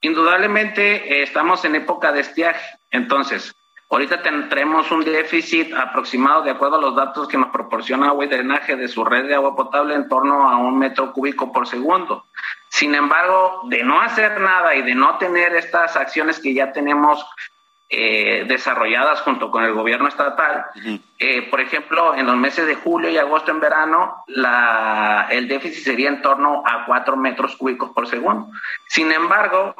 [0.00, 3.52] Indudablemente eh, estamos en época de estiaje, entonces
[3.90, 8.28] ahorita tendremos un déficit aproximado de acuerdo a los datos que nos proporciona agua y
[8.28, 12.26] drenaje de su red de agua potable en torno a un metro cúbico por segundo.
[12.68, 17.24] Sin embargo, de no hacer nada y de no tener estas acciones que ya tenemos
[17.90, 20.66] eh, desarrolladas junto con el gobierno estatal.
[21.18, 25.84] Eh, por ejemplo, en los meses de julio y agosto en verano, la, el déficit
[25.84, 28.50] sería en torno a 4 metros cúbicos por segundo.
[28.88, 29.74] Sin embargo,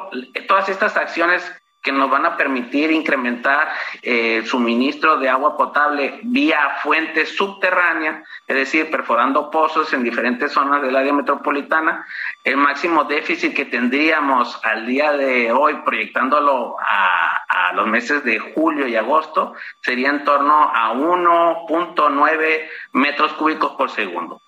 [0.47, 1.43] todas estas acciones
[1.81, 3.69] que nos van a permitir incrementar
[4.01, 10.51] el eh, suministro de agua potable vía fuentes subterráneas, es decir, perforando pozos en diferentes
[10.51, 12.05] zonas del área metropolitana.
[12.43, 18.39] El máximo déficit que tendríamos al día de hoy, proyectándolo a, a los meses de
[18.39, 24.41] julio y agosto, sería en torno a 1.9 metros cúbicos por segundo.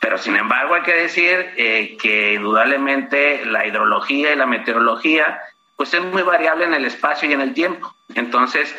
[0.00, 5.40] Pero sin embargo hay que decir eh, que indudablemente la hidrología y la meteorología
[5.76, 7.94] pues es muy variable en el espacio y en el tiempo.
[8.14, 8.74] Entonces,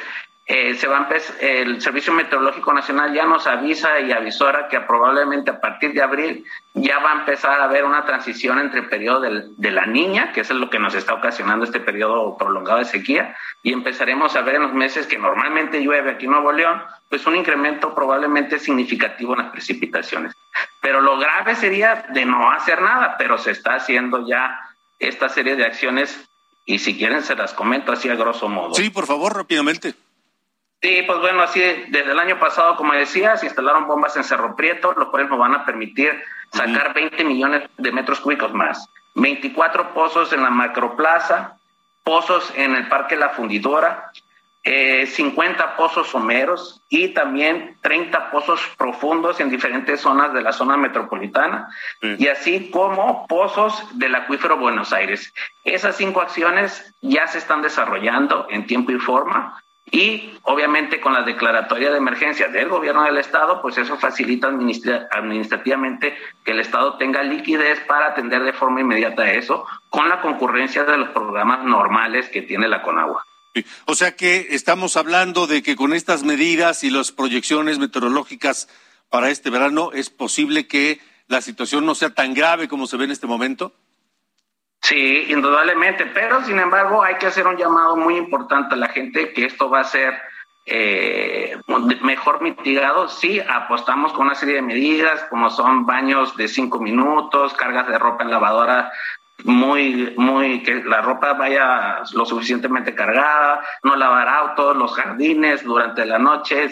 [0.49, 1.09] eh, se va
[1.41, 6.45] el Servicio Meteorológico Nacional ya nos avisa y avisora que probablemente a partir de abril
[6.73, 10.39] ya va a empezar a haber una transición entre el periodo de la niña, que
[10.39, 14.55] es lo que nos está ocasionando este periodo prolongado de sequía, y empezaremos a ver
[14.55, 19.33] en los meses que normalmente llueve aquí en Nuevo León, pues un incremento probablemente significativo
[19.33, 20.33] en las precipitaciones.
[20.79, 24.61] Pero lo grave sería de no hacer nada, pero se está haciendo ya
[24.97, 26.26] esta serie de acciones
[26.67, 28.75] y si quieren se las comento así a grosso modo.
[28.75, 29.95] Sí, por favor, rápidamente.
[30.81, 34.55] Sí, pues bueno, así desde el año pasado, como decía, se instalaron bombas en Cerro
[34.55, 38.85] Prieto, lo cual nos van a permitir sacar 20 millones de metros cúbicos más.
[39.15, 41.57] 24 pozos en la macroplaza,
[42.03, 44.11] pozos en el Parque La Fundidora,
[44.67, 50.75] 50 eh, pozos someros y también 30 pozos profundos en diferentes zonas de la zona
[50.75, 51.69] metropolitana
[52.01, 55.33] y así como pozos del acuífero Buenos Aires.
[55.63, 61.23] Esas cinco acciones ya se están desarrollando en tiempo y forma y obviamente con la
[61.23, 67.23] declaratoria de emergencia del gobierno del estado, pues eso facilita administrativamente que el estado tenga
[67.23, 72.41] liquidez para atender de forma inmediata eso con la concurrencia de los programas normales que
[72.41, 73.26] tiene la Conagua.
[73.85, 78.67] O sea que estamos hablando de que con estas medidas y las proyecciones meteorológicas
[79.09, 83.05] para este verano es posible que la situación no sea tan grave como se ve
[83.05, 83.73] en este momento.
[84.81, 89.33] Sí, indudablemente, pero sin embargo hay que hacer un llamado muy importante a la gente
[89.33, 90.13] que esto va a ser
[90.65, 91.57] eh,
[92.01, 93.07] mejor mitigado.
[93.07, 97.97] Sí, apostamos con una serie de medidas como son baños de cinco minutos, cargas de
[97.97, 98.91] ropa en lavadora
[99.43, 106.05] muy, muy, que la ropa vaya lo suficientemente cargada, no lavar autos, los jardines durante
[106.05, 106.69] la noche,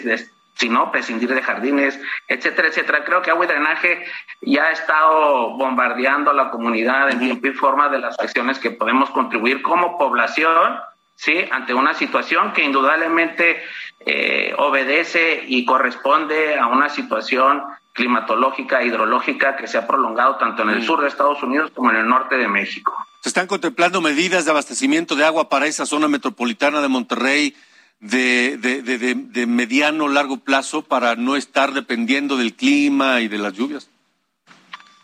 [0.54, 3.04] si no, prescindir de jardines, etcétera, etcétera.
[3.04, 4.04] Creo que agua y drenaje
[4.40, 8.70] ya ha estado bombardeando a la comunidad en tiempo y forma de las acciones que
[8.70, 10.78] podemos contribuir como población,
[11.14, 11.44] ¿sí?
[11.50, 13.62] Ante una situación que indudablemente
[14.00, 17.62] eh, obedece y corresponde a una situación
[17.96, 21.96] climatológica, hidrológica que se ha prolongado tanto en el sur de Estados Unidos como en
[21.96, 22.94] el norte de México.
[23.22, 27.56] ¿Se están contemplando medidas de abastecimiento de agua para esa zona metropolitana de Monterrey
[27.98, 33.38] de, de, de, de mediano largo plazo para no estar dependiendo del clima y de
[33.38, 33.88] las lluvias?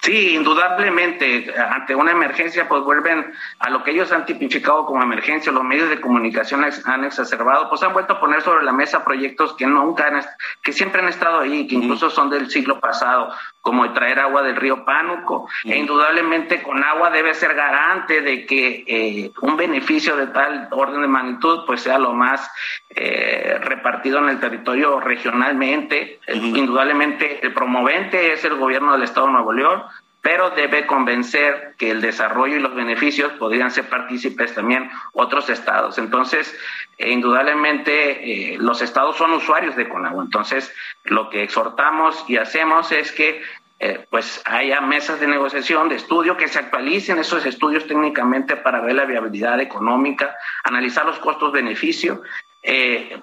[0.02, 5.52] Sí, indudablemente, ante una emergencia, pues vuelven a lo que ellos han tipificado como emergencia,
[5.52, 9.54] los medios de comunicación han exacerbado, pues han vuelto a poner sobre la mesa proyectos
[9.54, 10.20] que nunca han,
[10.60, 14.56] que siempre han estado ahí, que incluso son del siglo pasado, como traer agua del
[14.56, 20.26] río Pánuco, e indudablemente con agua debe ser garante de que eh, un beneficio de
[20.26, 22.50] tal orden de magnitud, pues sea lo más
[22.90, 26.18] eh, repartido en el territorio regionalmente.
[26.26, 29.84] Indudablemente el promovente es el gobierno del Estado de Nuevo León,
[30.22, 35.98] pero debe convencer que el desarrollo y los beneficios podrían ser partícipes también otros estados.
[35.98, 36.56] Entonces,
[36.96, 40.22] eh, indudablemente, eh, los estados son usuarios de Conagua.
[40.22, 43.42] Entonces, lo que exhortamos y hacemos es que
[43.80, 48.80] eh, pues haya mesas de negociación, de estudio, que se actualicen esos estudios técnicamente para
[48.80, 52.22] ver la viabilidad económica, analizar los costos-beneficio,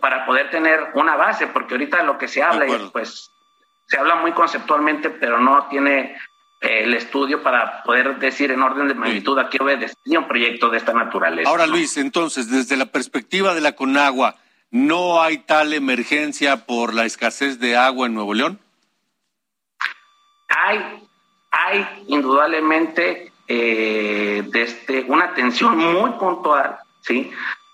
[0.02, 3.32] para poder tener una base, porque ahorita lo que se habla, pues
[3.88, 6.18] se habla muy conceptualmente, pero no tiene
[6.62, 10.78] el estudio para poder decir en orden de magnitud a qué obedece un proyecto de
[10.78, 11.50] esta naturaleza.
[11.50, 14.36] Ahora, Luis, entonces, desde la perspectiva de la Conagua,
[14.72, 18.60] ¿no hay tal emergencia por la escasez de agua en Nuevo León?
[20.50, 21.08] Hay,
[21.52, 27.32] hay indudablemente eh, desde una atención muy puntual, ¿sí?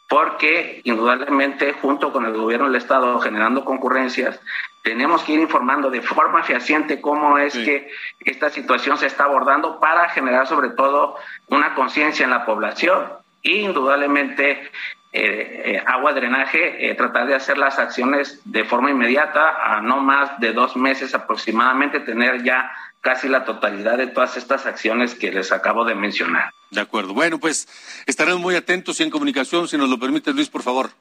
[0.07, 4.39] porque indudablemente junto con el gobierno del Estado generando concurrencias,
[4.85, 9.79] tenemos que ir informando de forma fehaciente cómo es que esta situación se está abordando
[9.79, 11.15] para generar sobre todo
[11.47, 13.03] una conciencia en la población
[13.41, 14.69] e indudablemente
[15.11, 20.01] eh, eh, agua drenaje, eh, tratar de hacer las acciones de forma inmediata, a no
[20.01, 22.71] más de dos meses aproximadamente, tener ya
[23.01, 26.51] casi la totalidad de todas estas acciones que les acabo de mencionar.
[26.69, 27.15] De acuerdo.
[27.15, 27.67] Bueno, pues
[28.05, 30.91] estaremos muy atentos y en comunicación, si nos lo permite Luis, por favor.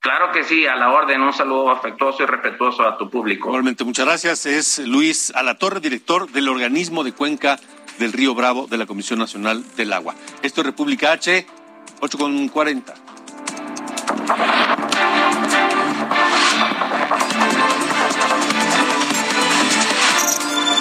[0.00, 1.20] Claro que sí, a la orden.
[1.20, 3.48] Un saludo afectuoso y respetuoso a tu público.
[3.48, 4.46] Igualmente, muchas gracias.
[4.46, 7.58] Es Luis Alatorre, director del organismo de cuenca
[7.98, 10.14] del Río Bravo de la Comisión Nacional del Agua.
[10.42, 11.46] Esto es República H,
[12.00, 12.94] 8 con 40.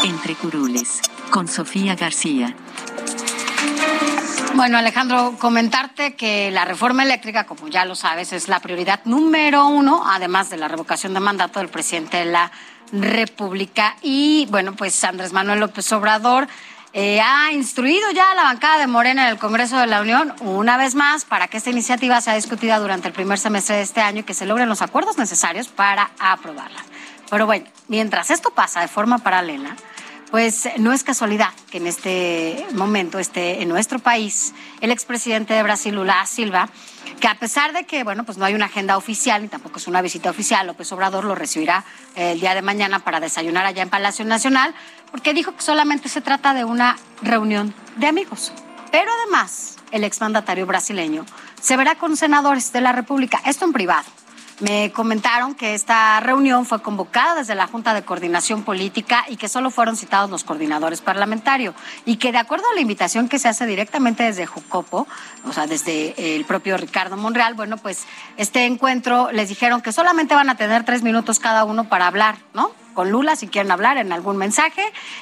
[0.04, 1.02] Entre curules,
[1.32, 2.56] con Sofía García.
[4.58, 9.68] Bueno, Alejandro, comentarte que la reforma eléctrica, como ya lo sabes, es la prioridad número
[9.68, 12.52] uno, además de la revocación de mandato del presidente de la
[12.92, 13.96] República.
[14.02, 16.48] Y bueno, pues Andrés Manuel López Obrador
[16.92, 20.34] eh, ha instruido ya a la bancada de Morena en el Congreso de la Unión,
[20.40, 24.02] una vez más, para que esta iniciativa sea discutida durante el primer semestre de este
[24.02, 26.84] año y que se logren los acuerdos necesarios para aprobarla.
[27.30, 29.76] Pero bueno, mientras esto pasa de forma paralela,
[30.32, 35.64] pues no es casualidad que en este momento esté en nuestro país el expresidente de
[35.64, 36.70] Brasil, Lula Silva,
[37.20, 39.88] que a pesar de que, bueno, pues no hay una agenda oficial ni tampoco es
[39.88, 43.84] una visita oficial, López Obrador lo recibirá eh, el día de mañana para desayunar allá
[43.84, 44.76] en Palacio Nacional,
[45.12, 48.52] porque dijo que solamente se trata de una reunión de amigos.
[48.92, 51.26] Pero además, el exmandatario brasileño
[51.62, 54.17] se verá con senadores de la República, esto en privado
[54.60, 59.50] me comentaron que esta reunión fue convocada desde la Junta de Coordinación Política y que
[59.50, 63.48] solo fueron citados los coordinadores parlamentarios y que de acuerdo a la invitación que se
[63.48, 65.08] hace directamente desde Jucopo,
[65.48, 68.06] o sea, desde el propio Ricardo Monreal, bueno, pues
[68.38, 72.38] este encuentro les dijeron que solamente van a tener tres minutos cada uno para hablar,
[72.54, 72.72] ¿no?
[72.98, 74.82] con Lula si quieren hablar en algún mensaje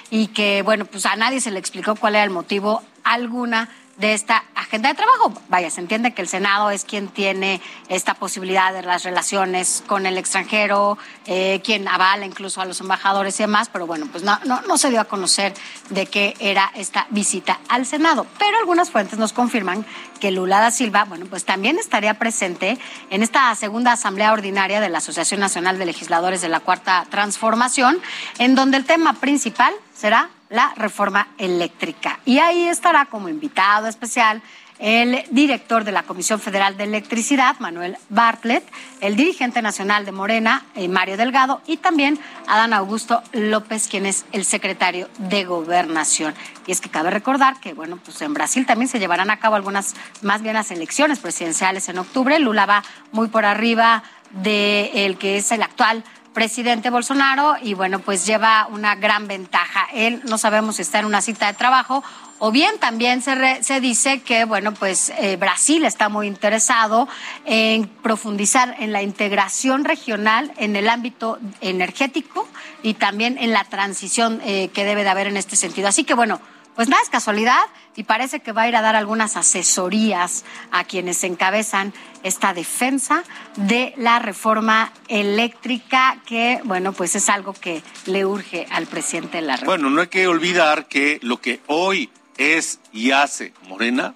[0.10, 3.68] y que, bueno, pues a nadie se le explicó cuál era el motivo alguna
[3.98, 5.34] de esta agenda de trabajo.
[5.48, 10.06] Vaya, se entiende que el Senado es quien tiene esta posibilidad de las relaciones con
[10.06, 14.38] el extranjero, eh, quien avala incluso a los embajadores y demás, pero bueno, pues no,
[14.46, 15.54] no, no se dio a conocer
[15.89, 18.28] de qué era esta visita al Senado.
[18.38, 19.86] Pero algunas fuentes nos confirman
[20.20, 22.78] que Lula da Silva, bueno, pues también estaría presente
[23.10, 28.02] en esta segunda asamblea ordinaria de la Asociación Nacional de Legisladores de la Cuarta Transformación,
[28.39, 32.20] en donde el tema principal será la reforma eléctrica.
[32.26, 34.41] Y ahí estará como invitado especial
[34.80, 38.64] el director de la Comisión Federal de Electricidad, Manuel Bartlett,
[38.99, 44.26] el dirigente nacional de Morena, eh, Mario Delgado, y también Adán Augusto López, quien es
[44.34, 46.34] el secretario de Gobernación.
[46.68, 49.56] Y es que cabe recordar que, bueno, pues en Brasil también se llevarán a cabo
[49.56, 52.38] algunas, más bien las elecciones presidenciales en octubre.
[52.39, 52.84] Lula va
[53.14, 56.03] muy por arriba de el que es el actual
[56.36, 59.88] presidente Bolsonaro y bueno, pues lleva una gran ventaja.
[59.94, 62.04] Él no sabemos si está en una cita de trabajo
[62.38, 67.08] o bien también se, se dice que, bueno, pues eh, Brasil está muy interesado
[67.46, 72.48] en profundizar en la integración regional en el ámbito energético
[72.84, 75.88] y también en la transición eh, que debe de haber en este sentido.
[75.88, 76.42] Así que, bueno,
[76.76, 77.63] pues nada es casualidad
[77.95, 83.23] y parece que va a ir a dar algunas asesorías a quienes encabezan esta defensa
[83.55, 89.43] de la reforma eléctrica que, bueno, pues es algo que le urge al presidente de
[89.43, 89.82] la República.
[89.82, 94.13] Bueno, no hay que olvidar que lo que hoy es y hace Morena,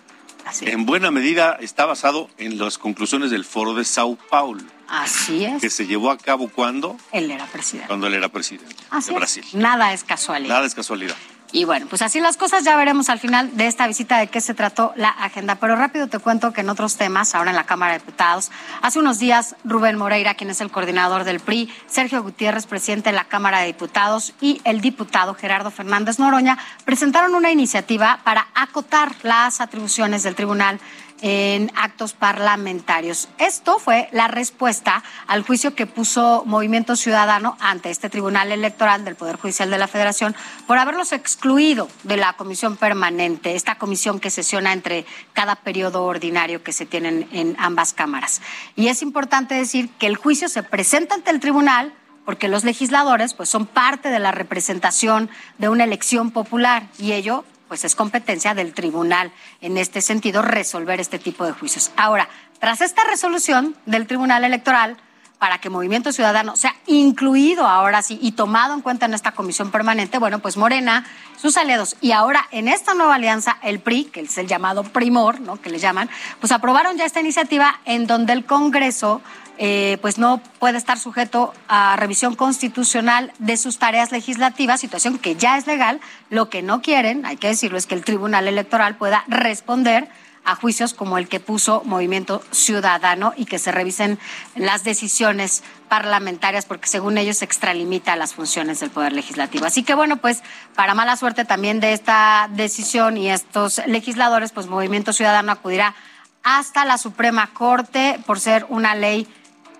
[0.61, 4.63] en buena medida está basado en las conclusiones del Foro de Sao Paulo.
[4.87, 5.61] Así es.
[5.61, 6.97] Que se llevó a cabo cuando?
[7.11, 7.87] Él era presidente.
[7.87, 9.45] Cuando él era presidente de Brasil.
[9.53, 10.55] Nada es casualidad.
[10.55, 11.15] Nada es casualidad.
[11.51, 14.39] Y bueno, pues así las cosas, ya veremos al final de esta visita de qué
[14.39, 15.55] se trató la agenda.
[15.55, 18.51] Pero rápido te cuento que en otros temas, ahora en la Cámara de Diputados,
[18.83, 23.15] hace unos días Rubén Moreira, quien es el coordinador del PRI, Sergio Gutiérrez, presidente de
[23.15, 29.15] la Cámara de Diputados, y el diputado Gerardo Fernández Noroña presentaron una iniciativa para acotar
[29.23, 30.79] las atribuciones del Tribunal
[31.21, 33.27] en actos parlamentarios.
[33.37, 39.15] Esto fue la respuesta al juicio que puso Movimiento Ciudadano ante este Tribunal Electoral del
[39.15, 40.35] Poder Judicial de la Federación
[40.67, 46.63] por haberlos excluido de la comisión permanente, esta comisión que sesiona entre cada periodo ordinario
[46.63, 48.41] que se tienen en ambas cámaras.
[48.75, 51.93] Y es importante decir que el juicio se presenta ante el tribunal
[52.25, 57.43] porque los legisladores pues son parte de la representación de una elección popular y ello
[57.69, 61.91] pues es competencia del tribunal en este sentido resolver este tipo de juicios.
[61.95, 62.27] Ahora,
[62.59, 64.97] tras esta resolución del Tribunal Electoral,
[65.39, 69.71] para que Movimiento Ciudadano sea incluido ahora sí y tomado en cuenta en esta comisión
[69.71, 71.05] permanente, bueno, pues Morena,
[71.41, 75.39] sus aliados y ahora en esta nueva alianza, el PRI, que es el llamado primor,
[75.39, 75.59] ¿no?
[75.59, 76.09] Que le llaman,
[76.41, 79.21] pues aprobaron ya esta iniciativa en donde el Congreso
[79.57, 85.35] eh, pues no puede estar sujeto a revisión constitucional de sus tareas legislativas, situación que
[85.35, 85.99] ya es legal.
[86.29, 90.09] Lo que no quieren, hay que decirlo, es que el Tribunal Electoral pueda responder
[90.45, 94.19] a juicios como el que puso Movimiento Ciudadano y que se revisen
[94.55, 99.65] las decisiones parlamentarias porque según ellos se extralimita las funciones del Poder Legislativo.
[99.65, 100.41] Así que bueno, pues
[100.75, 105.95] para mala suerte también de esta decisión y estos legisladores, pues Movimiento Ciudadano acudirá
[106.43, 109.27] hasta la Suprema Corte por ser una ley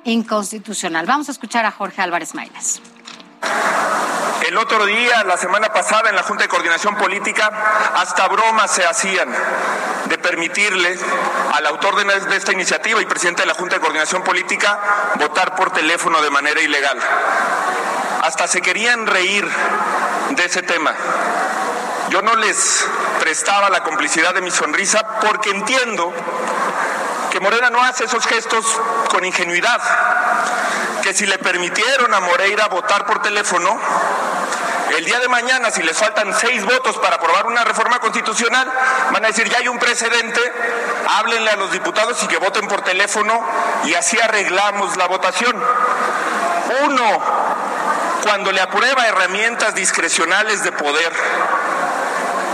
[0.03, 1.05] inconstitucional.
[1.05, 2.81] Vamos a escuchar a Jorge Álvarez Maínez.
[4.47, 7.51] El otro día, la semana pasada, en la Junta de Coordinación Política,
[7.95, 9.29] hasta bromas se hacían
[10.05, 10.97] de permitirle
[11.53, 14.79] al autor de esta iniciativa y presidente de la Junta de Coordinación Política
[15.15, 16.97] votar por teléfono de manera ilegal.
[18.23, 19.47] Hasta se querían reír
[20.31, 20.93] de ese tema.
[22.09, 22.87] Yo no les
[23.19, 26.11] prestaba la complicidad de mi sonrisa porque entiendo
[27.29, 28.65] que Morena no hace esos gestos
[29.09, 29.79] con ingenuidad,
[31.09, 33.75] que si le permitieron a Moreira votar por teléfono,
[34.95, 38.71] el día de mañana, si les faltan seis votos para aprobar una reforma constitucional,
[39.11, 40.39] van a decir, ya hay un precedente,
[41.07, 43.43] háblenle a los diputados y que voten por teléfono
[43.85, 45.55] y así arreglamos la votación.
[46.85, 47.03] Uno,
[48.21, 51.11] cuando le aprueba herramientas discrecionales de poder,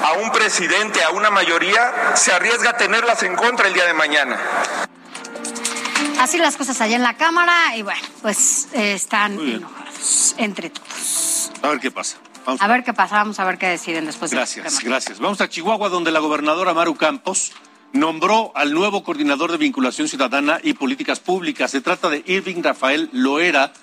[0.02, 3.94] a un presidente, a una mayoría, se arriesga a tenerlas en contra el día de
[3.94, 4.40] mañana.
[6.20, 11.52] Así las cosas allá en la Cámara y bueno, pues eh, están enojados entre todos.
[11.62, 12.18] A ver qué pasa.
[12.46, 14.32] a ver qué pasa, vamos a ver qué deciden después.
[14.32, 15.20] Gracias, gracias.
[15.20, 17.52] Vamos a Chihuahua, donde la gobernadora Maru Campos
[17.92, 21.72] nombró al nuevo coordinador de vinculación ciudadana y políticas públicas.
[21.72, 23.74] Se trata de Irving Rafael Loera,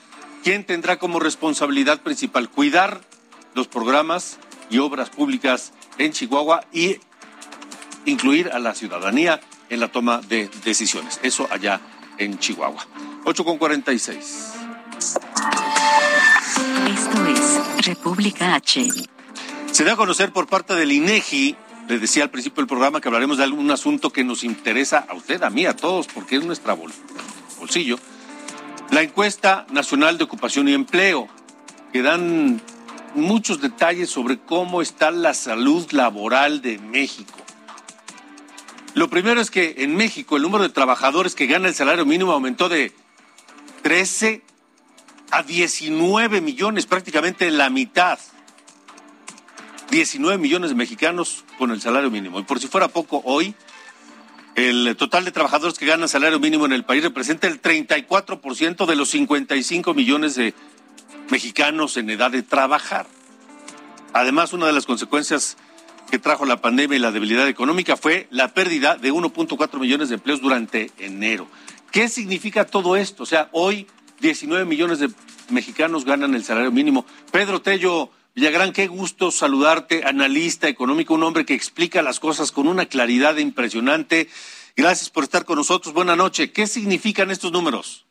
[0.43, 3.01] quien tendrá como responsabilidad principal cuidar
[3.55, 4.39] los programas
[4.71, 6.99] y obras públicas en Chihuahua y
[8.07, 11.21] incluir a la ciudadanía en la toma de decisiones.
[11.23, 11.81] Eso allá
[12.19, 12.87] en Chihuahua.
[13.25, 14.53] 8 con 46.
[16.89, 18.87] Esto es República H.
[19.71, 21.57] Se da a conocer por parte del INEGI,
[21.89, 25.15] le decía al principio del programa que hablaremos de algún asunto que nos interesa a
[25.15, 26.77] usted, a mí, a todos, porque es nuestra
[27.59, 27.99] bolsillo.
[28.91, 31.29] La encuesta nacional de ocupación y empleo,
[31.93, 32.61] que dan
[33.15, 37.42] muchos detalles sobre cómo está la salud laboral de México.
[38.95, 42.33] Lo primero es que en México el número de trabajadores que gana el salario mínimo
[42.33, 42.93] aumentó de
[43.83, 44.43] 13
[45.31, 48.19] a 19 millones, prácticamente la mitad.
[49.91, 52.39] 19 millones de mexicanos con el salario mínimo.
[52.39, 53.55] Y por si fuera poco, hoy
[54.55, 58.97] el total de trabajadores que ganan salario mínimo en el país representa el 34% de
[58.97, 60.55] los 55 millones de
[61.31, 63.07] mexicanos en edad de trabajar.
[64.13, 65.57] Además, una de las consecuencias
[66.13, 70.17] que trajo la pandemia y la debilidad económica fue la pérdida de 1.4 millones de
[70.17, 71.49] empleos durante enero.
[71.91, 73.23] ¿Qué significa todo esto?
[73.23, 73.87] O sea, hoy
[74.21, 75.09] 19 millones de
[75.49, 77.07] mexicanos ganan el salario mínimo.
[77.31, 82.69] Pedro Tello Villagrán, qué gusto saludarte, analista económico, un hombre que explica las cosas con
[82.69, 84.29] una claridad impresionante.
[84.77, 85.95] Gracias por estar con nosotros.
[85.95, 86.51] Buenas noches.
[86.53, 88.05] ¿Qué significan estos números?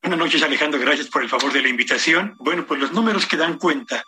[0.00, 0.78] Buenas noches, Alejandro.
[0.78, 2.36] Gracias por el favor de la invitación.
[2.38, 4.04] Bueno, pues los números que dan cuenta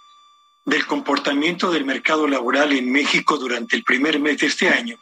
[0.66, 4.98] del comportamiento del mercado laboral en México durante el primer mes de este año,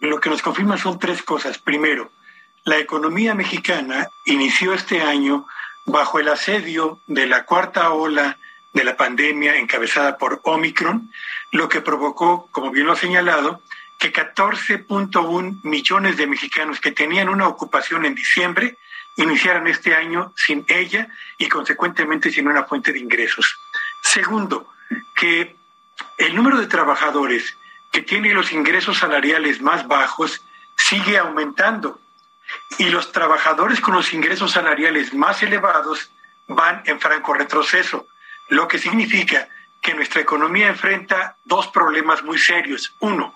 [0.00, 1.58] lo que nos confirma son tres cosas.
[1.58, 2.10] Primero,
[2.64, 5.46] la economía mexicana inició este año
[5.86, 8.36] bajo el asedio de la cuarta ola
[8.74, 11.10] de la pandemia encabezada por Omicron,
[11.52, 13.62] lo que provocó, como bien lo ha señalado,
[13.98, 18.76] que 14.1 millones de mexicanos que tenían una ocupación en diciembre
[19.16, 23.56] iniciaran este año sin ella y consecuentemente sin una fuente de ingresos.
[24.02, 24.68] Segundo,
[25.14, 25.56] que
[26.16, 27.56] el número de trabajadores
[27.90, 30.42] que tiene los ingresos salariales más bajos
[30.76, 32.00] sigue aumentando
[32.78, 36.10] y los trabajadores con los ingresos salariales más elevados
[36.46, 38.06] van en franco retroceso,
[38.48, 39.48] lo que significa
[39.80, 42.94] que nuestra economía enfrenta dos problemas muy serios.
[43.00, 43.34] Uno,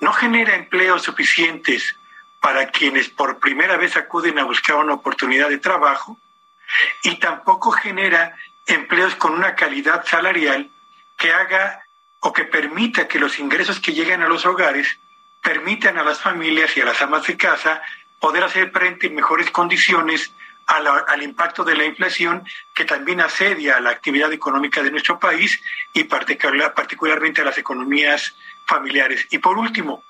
[0.00, 1.96] no genera empleos suficientes
[2.40, 6.18] para quienes por primera vez acuden a buscar una oportunidad de trabajo
[7.02, 8.36] y tampoco genera
[8.66, 10.70] empleos con una calidad salarial
[11.16, 11.84] que haga
[12.20, 14.98] o que permita que los ingresos que lleguen a los hogares
[15.42, 17.82] permitan a las familias y a las amas de casa
[18.18, 20.32] poder hacer frente en mejores condiciones
[20.66, 22.42] al impacto de la inflación
[22.74, 25.60] que también asedia a la actividad económica de nuestro país
[25.92, 28.34] y particularmente a las economías
[28.66, 29.26] familiares.
[29.30, 30.02] Y por último,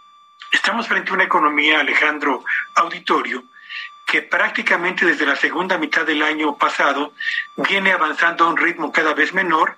[0.53, 2.45] estamos frente a una economía, Alejandro
[2.77, 3.43] Auditorio,
[4.07, 7.15] que prácticamente desde la segunda mitad del año pasado
[7.57, 9.77] viene avanzando a un ritmo cada vez menor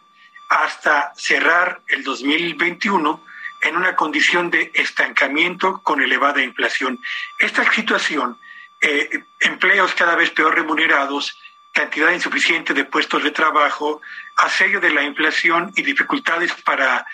[0.49, 3.25] hasta cerrar el 2021
[3.63, 7.01] en una condición de estancamiento con elevada inflación.
[7.39, 8.39] Esta situación,
[8.81, 11.39] eh, empleos cada vez peor remunerados,
[11.73, 14.01] cantidad insuficiente de puestos de trabajo,
[14.37, 17.07] asedio de la inflación y dificultades para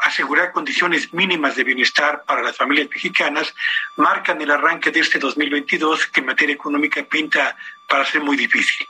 [0.00, 3.54] asegurar condiciones mínimas de bienestar para las familias mexicanas,
[3.96, 7.56] marcan el arranque de este 2022 que en materia económica pinta
[7.88, 8.86] para ser muy difícil.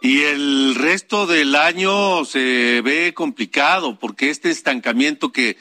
[0.00, 5.56] Y el resto del año se ve complicado porque este estancamiento que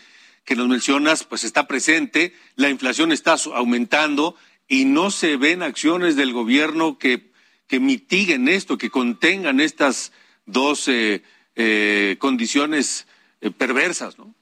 [0.45, 4.35] que nos mencionas, pues está presente, la inflación está aumentando
[4.67, 7.31] y no se ven acciones del gobierno que,
[7.67, 10.11] que mitiguen esto, que contengan estas
[10.45, 11.23] dos eh,
[11.55, 13.07] eh, condiciones
[13.41, 14.33] eh, perversas, ¿no?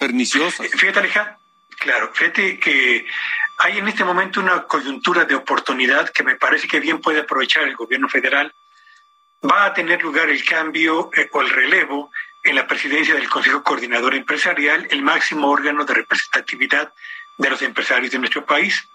[0.00, 0.66] Perniciosas.
[0.66, 1.36] Fíjate, Alejandro,
[1.78, 3.06] claro, fíjate que
[3.58, 7.64] hay en este momento una coyuntura de oportunidad que me parece que bien puede aprovechar
[7.64, 8.50] el gobierno federal.
[9.44, 12.10] Va a tener lugar el cambio o el relevo
[12.42, 16.94] en la presidencia del Consejo Coordinador Empresarial, el máximo órgano de representatividad
[17.36, 18.88] de los empresarios de nuestro país.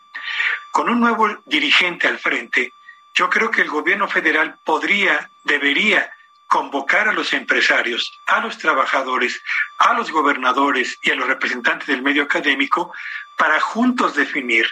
[0.71, 2.73] Con un nuevo dirigente al frente,
[3.13, 6.14] yo creo que el gobierno federal podría, debería
[6.55, 9.43] convocar a los empresarios, a los trabajadores,
[9.77, 12.93] a los gobernadores y a los representantes del medio académico
[13.35, 14.65] para juntos definir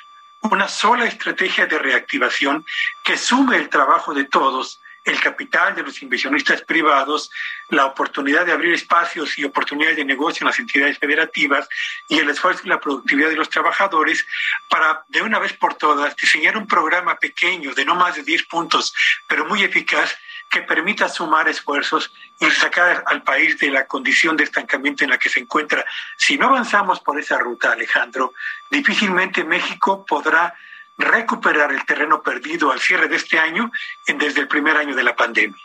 [0.43, 2.65] una sola estrategia de reactivación
[3.03, 7.29] que sume el trabajo de todos el capital de los inversionistas privados,
[7.69, 11.67] la oportunidad de abrir espacios y oportunidades de negocio en las entidades federativas
[12.07, 14.25] y el esfuerzo y la productividad de los trabajadores
[14.69, 18.43] para de una vez por todas diseñar un programa pequeño de no más de 10
[18.43, 18.93] puntos,
[19.27, 20.15] pero muy eficaz
[20.53, 25.17] que permita sumar esfuerzos y sacar al país de la condición de estancamiento en la
[25.17, 25.83] que se encuentra.
[26.15, 28.33] Si no avanzamos por esa ruta, Alejandro,
[28.69, 30.53] difícilmente México podrá
[30.99, 33.71] recuperar el terreno perdido al cierre de este año
[34.07, 35.57] desde el primer año de la pandemia.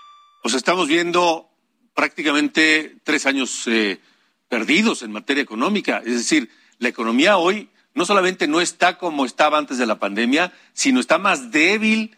[0.42, 1.50] Pues estamos viendo
[1.94, 4.00] prácticamente tres años eh,
[4.48, 5.98] perdidos en materia económica.
[5.98, 10.50] Es decir, la economía hoy no solamente no está como estaba antes de la pandemia,
[10.72, 12.16] sino está más débil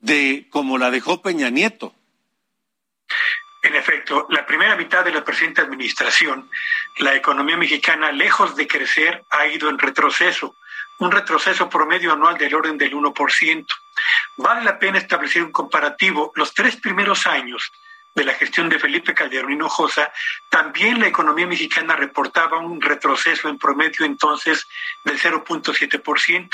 [0.00, 1.94] de como la dejó Peña Nieto.
[3.66, 6.48] En efecto, la primera mitad de la presente administración,
[6.98, 10.54] la economía mexicana, lejos de crecer, ha ido en retroceso
[10.98, 13.66] un retroceso promedio anual del orden del 1%.
[14.36, 16.30] Vale la pena establecer un comparativo.
[16.36, 17.72] Los tres primeros años
[18.14, 20.12] de la gestión de Felipe Calderón Hinojosa,
[20.48, 24.64] también la economía mexicana reportaba un retroceso en promedio entonces
[25.02, 26.50] del 0.7%.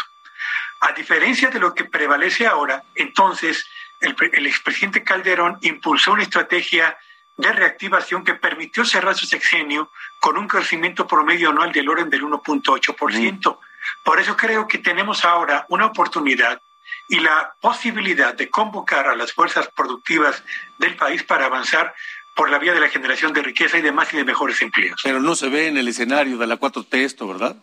[0.80, 3.68] A diferencia de lo que prevalece ahora, entonces
[4.02, 6.96] el, el expresidente Calderón impulsó una estrategia
[7.36, 9.90] de reactivación que permitió cerrar su sexenio
[10.20, 13.58] con un crecimiento promedio anual del orden del 1.8%.
[14.04, 16.60] Por eso creo que tenemos ahora una oportunidad
[17.08, 20.44] y la posibilidad de convocar a las fuerzas productivas
[20.78, 21.94] del país para avanzar
[22.34, 25.00] por la vía de la generación de riqueza y de más y de mejores empleos.
[25.02, 27.56] Pero no se ve en el escenario de la 4T esto, ¿verdad?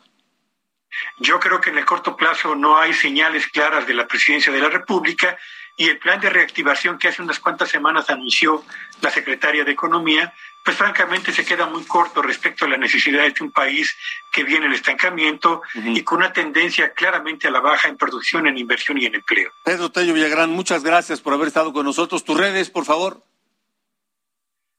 [1.20, 4.60] Yo creo que en el corto plazo no hay señales claras de la presidencia de
[4.60, 5.38] la República
[5.80, 8.66] y el plan de reactivación que hace unas cuantas semanas anunció
[9.02, 10.34] la secretaria de Economía,
[10.66, 13.96] pues francamente se queda muy corto respecto a la necesidad de un país
[14.30, 18.58] que viene el estancamiento y con una tendencia claramente a la baja en producción, en
[18.58, 19.52] inversión y en empleo.
[19.64, 22.26] Pedro Tello Villagrán, muchas gracias por haber estado con nosotros.
[22.26, 23.24] Tus redes, por favor.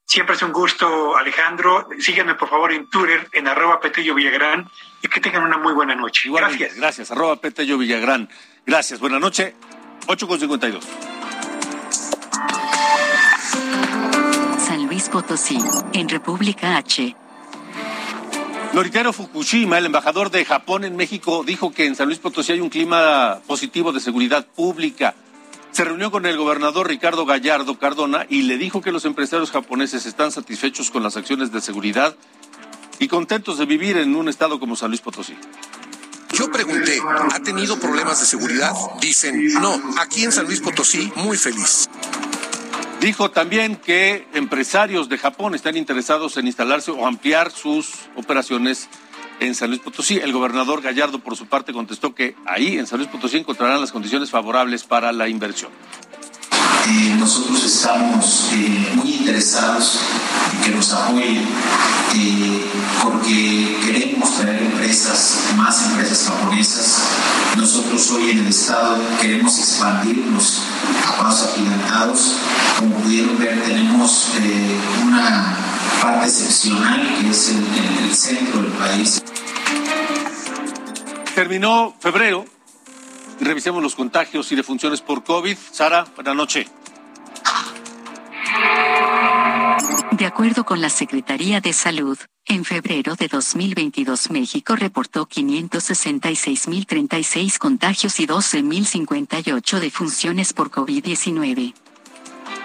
[0.05, 1.89] Siempre es un gusto, Alejandro.
[1.97, 4.69] Síganme, por favor, en Twitter, en arroba Petello Villagrán,
[5.01, 6.29] y que tengan una muy buena noche.
[6.31, 6.75] gracias.
[6.75, 8.29] Gracias, arroba Petello Villagrán.
[8.67, 9.55] Gracias, buena noche.
[10.11, 10.83] 8 con 52.
[14.57, 15.57] San Luis Potosí,
[15.93, 17.15] en República H.
[18.73, 22.59] Noritero Fukushima, el embajador de Japón en México, dijo que en San Luis Potosí hay
[22.59, 25.15] un clima positivo de seguridad pública
[25.71, 30.05] se reunió con el gobernador Ricardo Gallardo Cardona y le dijo que los empresarios japoneses
[30.05, 32.13] están satisfechos con las acciones de seguridad
[32.99, 35.37] y contentos de vivir en un estado como San Luis Potosí.
[36.41, 36.99] Yo pregunté,
[37.31, 38.73] ¿ha tenido problemas de seguridad?
[38.99, 41.87] Dicen, no, aquí en San Luis Potosí, muy feliz.
[42.99, 48.89] Dijo también que empresarios de Japón están interesados en instalarse o ampliar sus operaciones
[49.39, 50.17] en San Luis Potosí.
[50.17, 53.91] El gobernador Gallardo, por su parte, contestó que ahí, en San Luis Potosí, encontrarán las
[53.91, 55.69] condiciones favorables para la inversión.
[56.87, 59.99] Eh, nosotros estamos eh, muy interesados
[60.53, 61.45] en que nos apoyen
[62.15, 62.65] eh,
[63.03, 67.01] porque queremos traer empresas, más empresas japonesas.
[67.55, 70.63] Nosotros hoy en el Estado queremos expandirnos
[71.07, 72.35] a pasos agigantados.
[72.77, 74.31] Como pudieron ver, tenemos
[75.01, 75.55] una
[76.01, 79.23] parte excepcional que es el, el centro del país.
[81.35, 82.45] Terminó febrero
[83.39, 85.57] revisemos los contagios y defunciones por COVID.
[85.71, 86.67] Sara, buenas noches.
[90.11, 92.19] De acuerdo con la Secretaría de Salud,
[92.51, 101.73] en febrero de 2022 México reportó 566.036 contagios y 12.058 defunciones por COVID-19.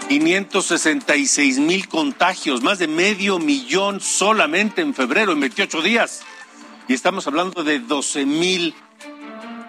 [0.09, 6.23] 566 mil contagios, más de medio millón solamente en febrero, en 28 días.
[6.89, 8.75] Y estamos hablando de 12 mil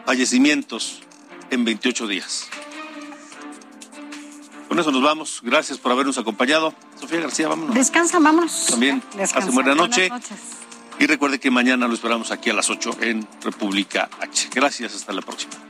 [0.06, 1.04] fallecimientos
[1.52, 2.50] en 28 días.
[4.68, 5.40] Con eso nos vamos.
[5.44, 6.74] Gracias por habernos acompañado.
[7.00, 7.76] Sofía García, vámonos.
[7.76, 8.68] Descansa, vámonos.
[8.70, 9.02] También.
[9.16, 9.52] Descansa.
[9.52, 10.10] buena noche.
[11.00, 14.50] Y recuerde que mañana lo esperamos aquí a las 8 en República H.
[14.54, 15.67] Gracias, hasta la próxima.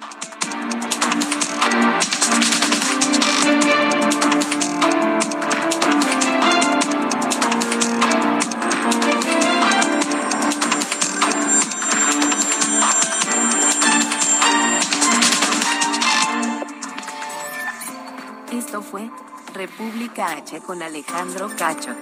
[18.68, 19.10] Esto fue
[19.54, 21.96] República H con Alejandro Cacho.